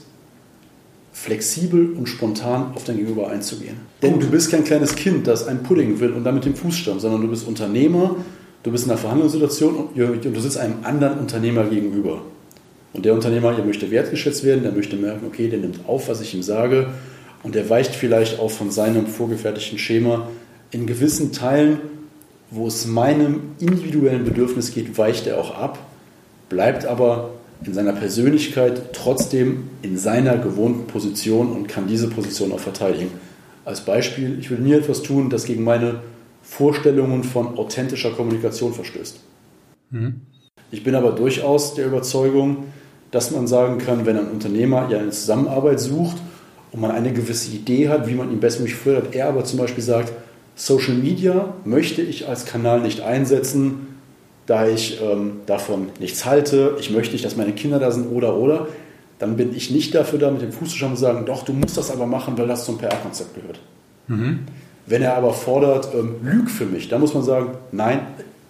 [1.13, 3.79] flexibel und spontan auf dein Gegenüber einzugehen.
[4.03, 7.01] Denn du bist kein kleines Kind, das einen Pudding will und damit den Fuß stammt,
[7.01, 8.17] sondern du bist Unternehmer,
[8.67, 12.23] du bist in einer Verhandlungssituation und, du sitzt einem anderen Unternehmer gegenüber.
[12.93, 16.21] Und der Unternehmer, der möchte wertgeschätzt werden, der möchte merken, okay, der nimmt auf, was
[16.21, 16.89] ich ihm sage
[17.45, 20.29] und der weicht vielleicht auch von seinem vorgefertigten Schema
[20.73, 21.79] in gewissen Teilen,
[22.51, 25.79] wo es meinem individuellen Bedürfnis geht, weicht er auch ab,
[26.49, 27.31] bleibt aber
[27.65, 33.13] in seiner Persönlichkeit trotzdem in seiner gewohnten Position und kann diese Position auch verteidigen.
[33.65, 36.01] Als Beispiel, ich will nie etwas tun, das gegen meine
[36.47, 39.19] Vorstellungen von authentischer Kommunikation verstößt.
[39.91, 40.21] Mhm.
[40.71, 42.65] Ich bin aber durchaus der Überzeugung,
[43.11, 46.17] dass man sagen kann, wenn ein Unternehmer ja eine Zusammenarbeit sucht
[46.73, 49.83] und man eine gewisse Idee hat, wie man ihn bestmöglich fördert, er aber zum Beispiel
[49.83, 50.13] sagt,
[50.55, 53.99] Social Media möchte ich als Kanal nicht einsetzen,
[54.47, 58.37] da ich ähm, davon nichts halte, ich möchte nicht, dass meine Kinder da sind oder
[58.37, 58.69] oder,
[59.19, 61.53] dann bin ich nicht dafür da, mit dem Fuß zu schauen und sagen, doch, du
[61.53, 63.61] musst das aber machen, weil das zum PR-Konzept gehört.
[64.09, 64.41] Mhm.
[64.87, 68.01] Wenn er aber fordert, ähm, lüg für mich, dann muss man sagen, nein,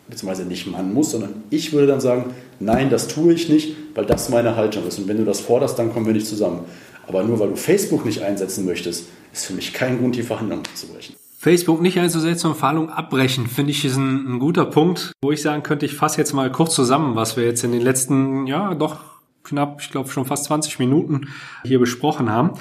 [0.09, 4.07] beziehungsweise nicht man muss, sondern ich würde dann sagen, nein, das tue ich nicht, weil
[4.07, 4.99] das meine Haltung ist.
[4.99, 6.61] Und wenn du das forderst, dann kommen wir nicht zusammen.
[7.09, 10.65] Aber nur weil du Facebook nicht einsetzen möchtest, ist für mich kein Grund, die Verhandlungen
[10.75, 11.15] zu brechen.
[11.39, 15.43] Facebook nicht einzusetzen und Verhandlungen abbrechen, finde ich, ist ein, ein, guter Punkt, wo ich
[15.43, 18.75] sagen könnte, ich fasse jetzt mal kurz zusammen, was wir jetzt in den letzten, ja,
[18.75, 18.97] doch
[19.45, 21.29] knapp, ich glaube schon fast 20 Minuten
[21.65, 22.53] hier besprochen haben.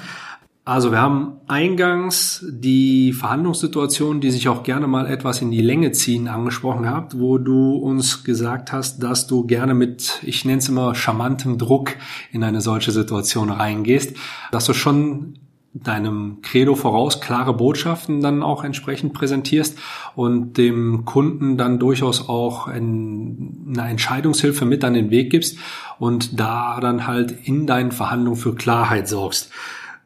[0.66, 5.92] Also wir haben eingangs die Verhandlungssituation, die sich auch gerne mal etwas in die Länge
[5.92, 10.68] ziehen, angesprochen gehabt, wo du uns gesagt hast, dass du gerne mit, ich nenne es
[10.68, 11.92] immer, charmantem Druck
[12.32, 14.16] in eine solche Situation reingehst,
[14.50, 15.38] dass du schon
[15.72, 19.78] deinem Credo voraus klare Botschaften dann auch entsprechend präsentierst
[20.16, 25.58] und dem Kunden dann durchaus auch eine Entscheidungshilfe mit an den Weg gibst
[26.00, 29.52] und da dann halt in deinen Verhandlungen für Klarheit sorgst.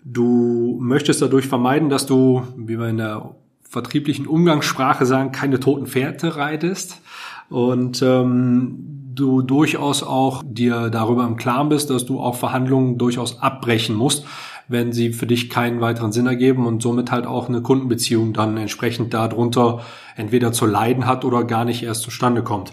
[0.04, 5.86] Du möchtest dadurch vermeiden, dass du, wie wir in der vertrieblichen Umgangssprache sagen, keine toten
[5.86, 7.00] Pferde reitest
[7.48, 13.40] und ähm, du durchaus auch dir darüber im Klaren bist, dass du auch Verhandlungen durchaus
[13.40, 14.24] abbrechen musst,
[14.68, 18.56] wenn sie für dich keinen weiteren Sinn ergeben und somit halt auch eine Kundenbeziehung dann
[18.56, 19.82] entsprechend darunter
[20.16, 22.72] entweder zu leiden hat oder gar nicht erst zustande kommt.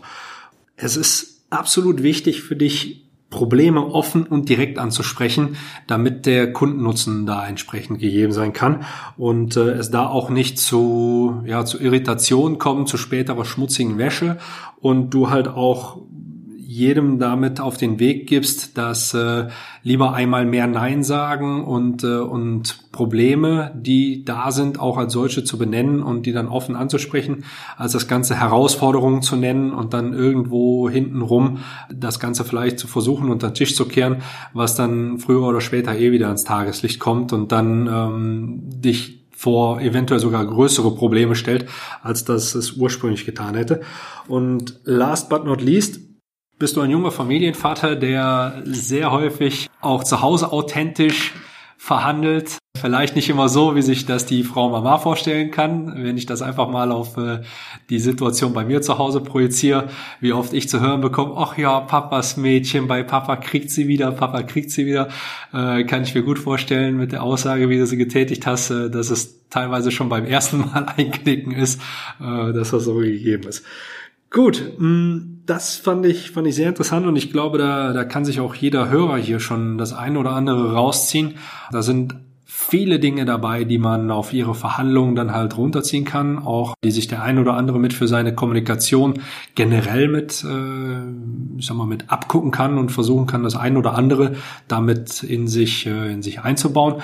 [0.75, 7.45] Es ist absolut wichtig für dich, Probleme offen und direkt anzusprechen, damit der Kundennutzen da
[7.45, 8.85] entsprechend gegeben sein kann
[9.17, 14.37] und äh, es da auch nicht zu, ja, zu Irritation kommt, zu späterer schmutzigen Wäsche
[14.79, 16.01] und du halt auch
[16.77, 19.47] jedem damit auf den Weg gibst, dass äh,
[19.83, 25.43] lieber einmal mehr Nein sagen und, äh, und Probleme, die da sind, auch als solche
[25.43, 27.43] zu benennen und die dann offen anzusprechen,
[27.77, 31.59] als das Ganze Herausforderungen zu nennen und dann irgendwo hintenrum
[31.93, 34.17] das Ganze vielleicht zu versuchen unter den Tisch zu kehren,
[34.53, 39.81] was dann früher oder später eh wieder ans Tageslicht kommt und dann ähm, dich vor
[39.81, 41.67] eventuell sogar größere Probleme stellt,
[42.01, 43.81] als das es ursprünglich getan hätte.
[44.27, 45.99] Und last but not least,
[46.59, 51.33] bist du ein junger Familienvater, der sehr häufig auch zu Hause authentisch
[51.77, 52.57] verhandelt.
[52.75, 55.93] Vielleicht nicht immer so, wie sich das die Frau Mama vorstellen kann.
[56.03, 57.41] Wenn ich das einfach mal auf äh,
[57.89, 59.89] die Situation bei mir zu Hause projiziere,
[60.19, 64.11] wie oft ich zu hören bekomme, ach ja, Papas Mädchen, bei Papa kriegt sie wieder,
[64.11, 65.09] Papa kriegt sie wieder,
[65.53, 68.89] äh, kann ich mir gut vorstellen mit der Aussage, wie du sie getätigt hast, äh,
[68.89, 71.79] dass es teilweise schon beim ersten Mal einknicken ist,
[72.19, 73.63] äh, dass das so gegeben ist.
[74.29, 78.25] Gut, mm, das fand ich, fand ich sehr interessant und ich glaube, da, da kann
[78.25, 81.35] sich auch jeder Hörer hier schon das eine oder andere rausziehen.
[81.71, 86.73] Da sind viele Dinge dabei, die man auf ihre Verhandlungen dann halt runterziehen kann, auch
[86.83, 89.21] die sich der ein oder andere mit für seine Kommunikation
[89.55, 93.93] generell mit, äh, ich sag mal, mit abgucken kann und versuchen kann, das ein oder
[93.95, 94.35] andere
[94.67, 97.01] damit in sich, äh, in sich einzubauen.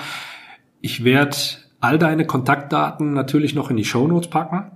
[0.82, 1.36] Ich werde
[1.80, 4.70] all deine Kontaktdaten natürlich noch in die Show Notes packen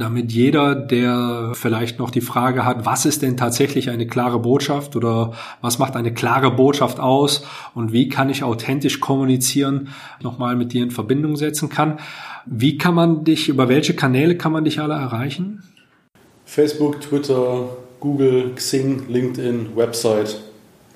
[0.00, 4.96] damit jeder, der vielleicht noch die Frage hat, was ist denn tatsächlich eine klare Botschaft
[4.96, 9.88] oder was macht eine klare Botschaft aus und wie kann ich authentisch kommunizieren,
[10.22, 11.98] nochmal mit dir in Verbindung setzen kann.
[12.46, 15.62] Wie kann man dich, über welche Kanäle kann man dich alle erreichen?
[16.44, 17.68] Facebook, Twitter,
[18.00, 20.40] Google, Xing, LinkedIn, Website.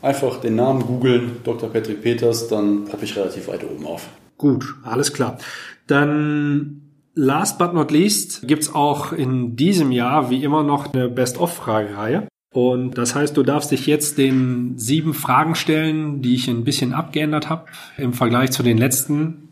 [0.02, 1.70] Einfach den Namen googeln, Dr.
[1.70, 4.08] Patrick Peters, dann poppe ich relativ weit oben auf.
[4.36, 5.38] Gut, alles klar.
[5.86, 6.82] Dann
[7.20, 12.28] Last but not least gibt's auch in diesem Jahr wie immer noch eine Best-of-Fragereihe.
[12.54, 16.92] Und das heißt, du darfst dich jetzt den sieben Fragen stellen, die ich ein bisschen
[16.92, 17.64] abgeändert habe
[17.96, 19.48] im Vergleich zu den letzten,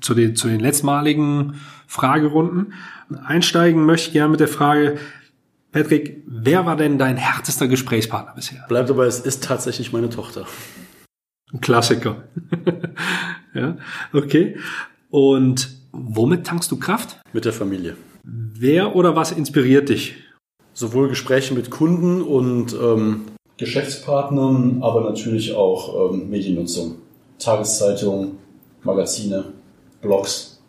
[0.00, 2.72] zu den, zu den letztmaligen Fragerunden.
[3.22, 4.96] Einsteigen möchte ich gerne mit der Frage,
[5.72, 8.64] Patrick, wer war denn dein härtester Gesprächspartner bisher?
[8.66, 10.46] Bleibt dabei, es ist tatsächlich meine Tochter.
[11.52, 12.24] Ein Klassiker.
[13.54, 13.76] ja,
[14.14, 14.56] okay.
[15.10, 17.20] Und Womit tankst du Kraft?
[17.32, 17.96] Mit der Familie.
[18.22, 20.16] Wer oder was inspiriert dich?
[20.74, 23.22] Sowohl Gespräche mit Kunden und ähm,
[23.56, 26.96] Geschäftspartnern, aber natürlich auch ähm, Mediennutzung.
[27.38, 28.38] Tageszeitung,
[28.82, 29.44] Magazine,
[30.00, 30.60] Blogs.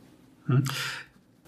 [0.47, 0.63] Hm.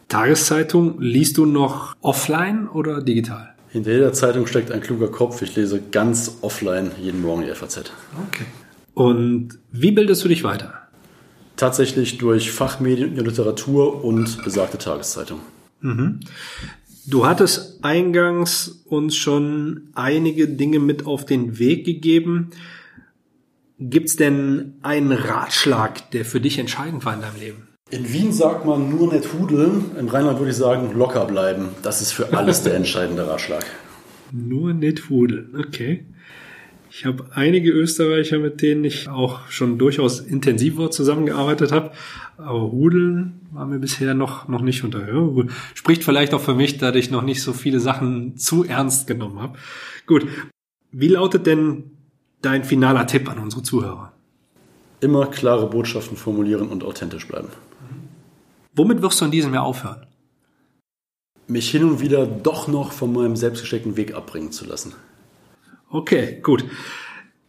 [0.08, 3.56] Tageszeitung liest du noch offline oder digital?
[3.70, 5.42] Hinter jeder Zeitung steckt ein kluger Kopf.
[5.42, 7.92] Ich lese ganz offline jeden Morgen die FAZ.
[8.28, 8.46] Okay.
[8.94, 10.81] Und wie bildest du dich weiter?
[11.62, 15.42] Tatsächlich durch Fachmedien, Literatur und besagte Tageszeitung.
[15.82, 16.22] Mhm.
[17.06, 22.50] Du hattest eingangs uns schon einige Dinge mit auf den Weg gegeben.
[23.78, 27.68] Gibt's denn einen Ratschlag, der für dich entscheidend war in deinem Leben?
[27.92, 29.92] In Wien sagt man nur nicht hudeln.
[30.00, 31.70] Im Rheinland würde ich sagen, locker bleiben.
[31.84, 33.66] Das ist für alles der entscheidende Ratschlag.
[34.32, 36.06] Nur nicht hudeln, okay.
[36.94, 41.92] Ich habe einige Österreicher, mit denen ich auch schon durchaus intensiver zusammengearbeitet habe.
[42.36, 45.08] Aber Hudeln war mir bisher noch, noch nicht unter.
[45.08, 49.08] Ja, spricht vielleicht auch für mich, dass ich noch nicht so viele Sachen zu ernst
[49.08, 49.58] genommen habe.
[50.06, 50.28] Gut.
[50.92, 51.92] Wie lautet denn
[52.42, 54.12] dein finaler Tipp an unsere Zuhörer?
[55.00, 57.48] Immer klare Botschaften formulieren und authentisch bleiben.
[58.76, 60.08] Womit wirst du in diesem Jahr aufhören?
[61.48, 64.94] Mich hin und wieder doch noch von meinem selbstgesteckten Weg abbringen zu lassen.
[65.94, 66.64] Okay, gut.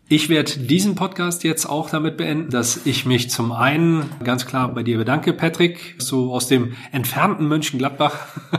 [0.08, 4.74] Ich werde diesen Podcast jetzt auch damit beenden, dass ich mich zum einen ganz klar
[4.74, 8.16] bei dir bedanke, Patrick, so aus dem entfernten Mönchengladbach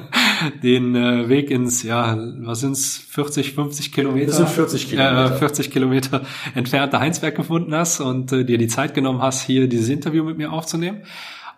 [0.63, 4.27] den äh, Weg ins, ja, was sind's, 40, 50 Kilometer?
[4.27, 5.35] Das sind 40 Kilometer.
[5.35, 6.21] Äh, 40 Kilometer
[6.55, 10.37] entfernte Heinsberg gefunden hast und äh, dir die Zeit genommen hast, hier dieses Interview mit
[10.37, 11.03] mir aufzunehmen.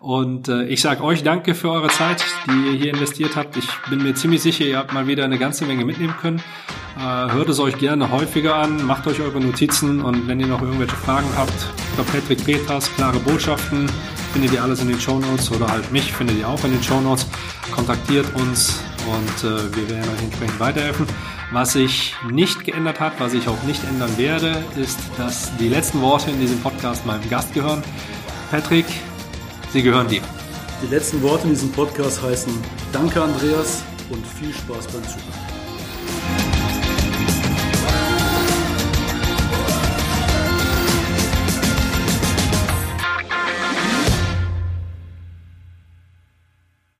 [0.00, 3.56] Und äh, ich sage euch danke für eure Zeit, die ihr hier investiert habt.
[3.56, 6.42] Ich bin mir ziemlich sicher, ihr habt mal wieder eine ganze Menge mitnehmen können.
[6.98, 10.62] Äh, hört es euch gerne häufiger an, macht euch eure Notizen und wenn ihr noch
[10.62, 11.52] irgendwelche Fragen habt,
[11.98, 13.86] der Patrick Peters, klare Botschaften,
[14.32, 16.82] findet ihr alles in den Show Notes oder halt mich findet ihr auch in den
[16.82, 17.26] Show Notes.
[17.70, 21.06] Kontaktiert uns und äh, wir werden euch entsprechend weiterhelfen.
[21.52, 26.00] Was sich nicht geändert hat, was ich auch nicht ändern werde, ist, dass die letzten
[26.00, 27.82] Worte in diesem Podcast meinem Gast gehören.
[28.50, 28.86] Patrick,
[29.76, 30.22] Sie gehören dir.
[30.82, 32.50] Die letzten Worte in diesem Podcast heißen
[32.94, 35.45] Danke, Andreas, und viel Spaß beim Zuhören.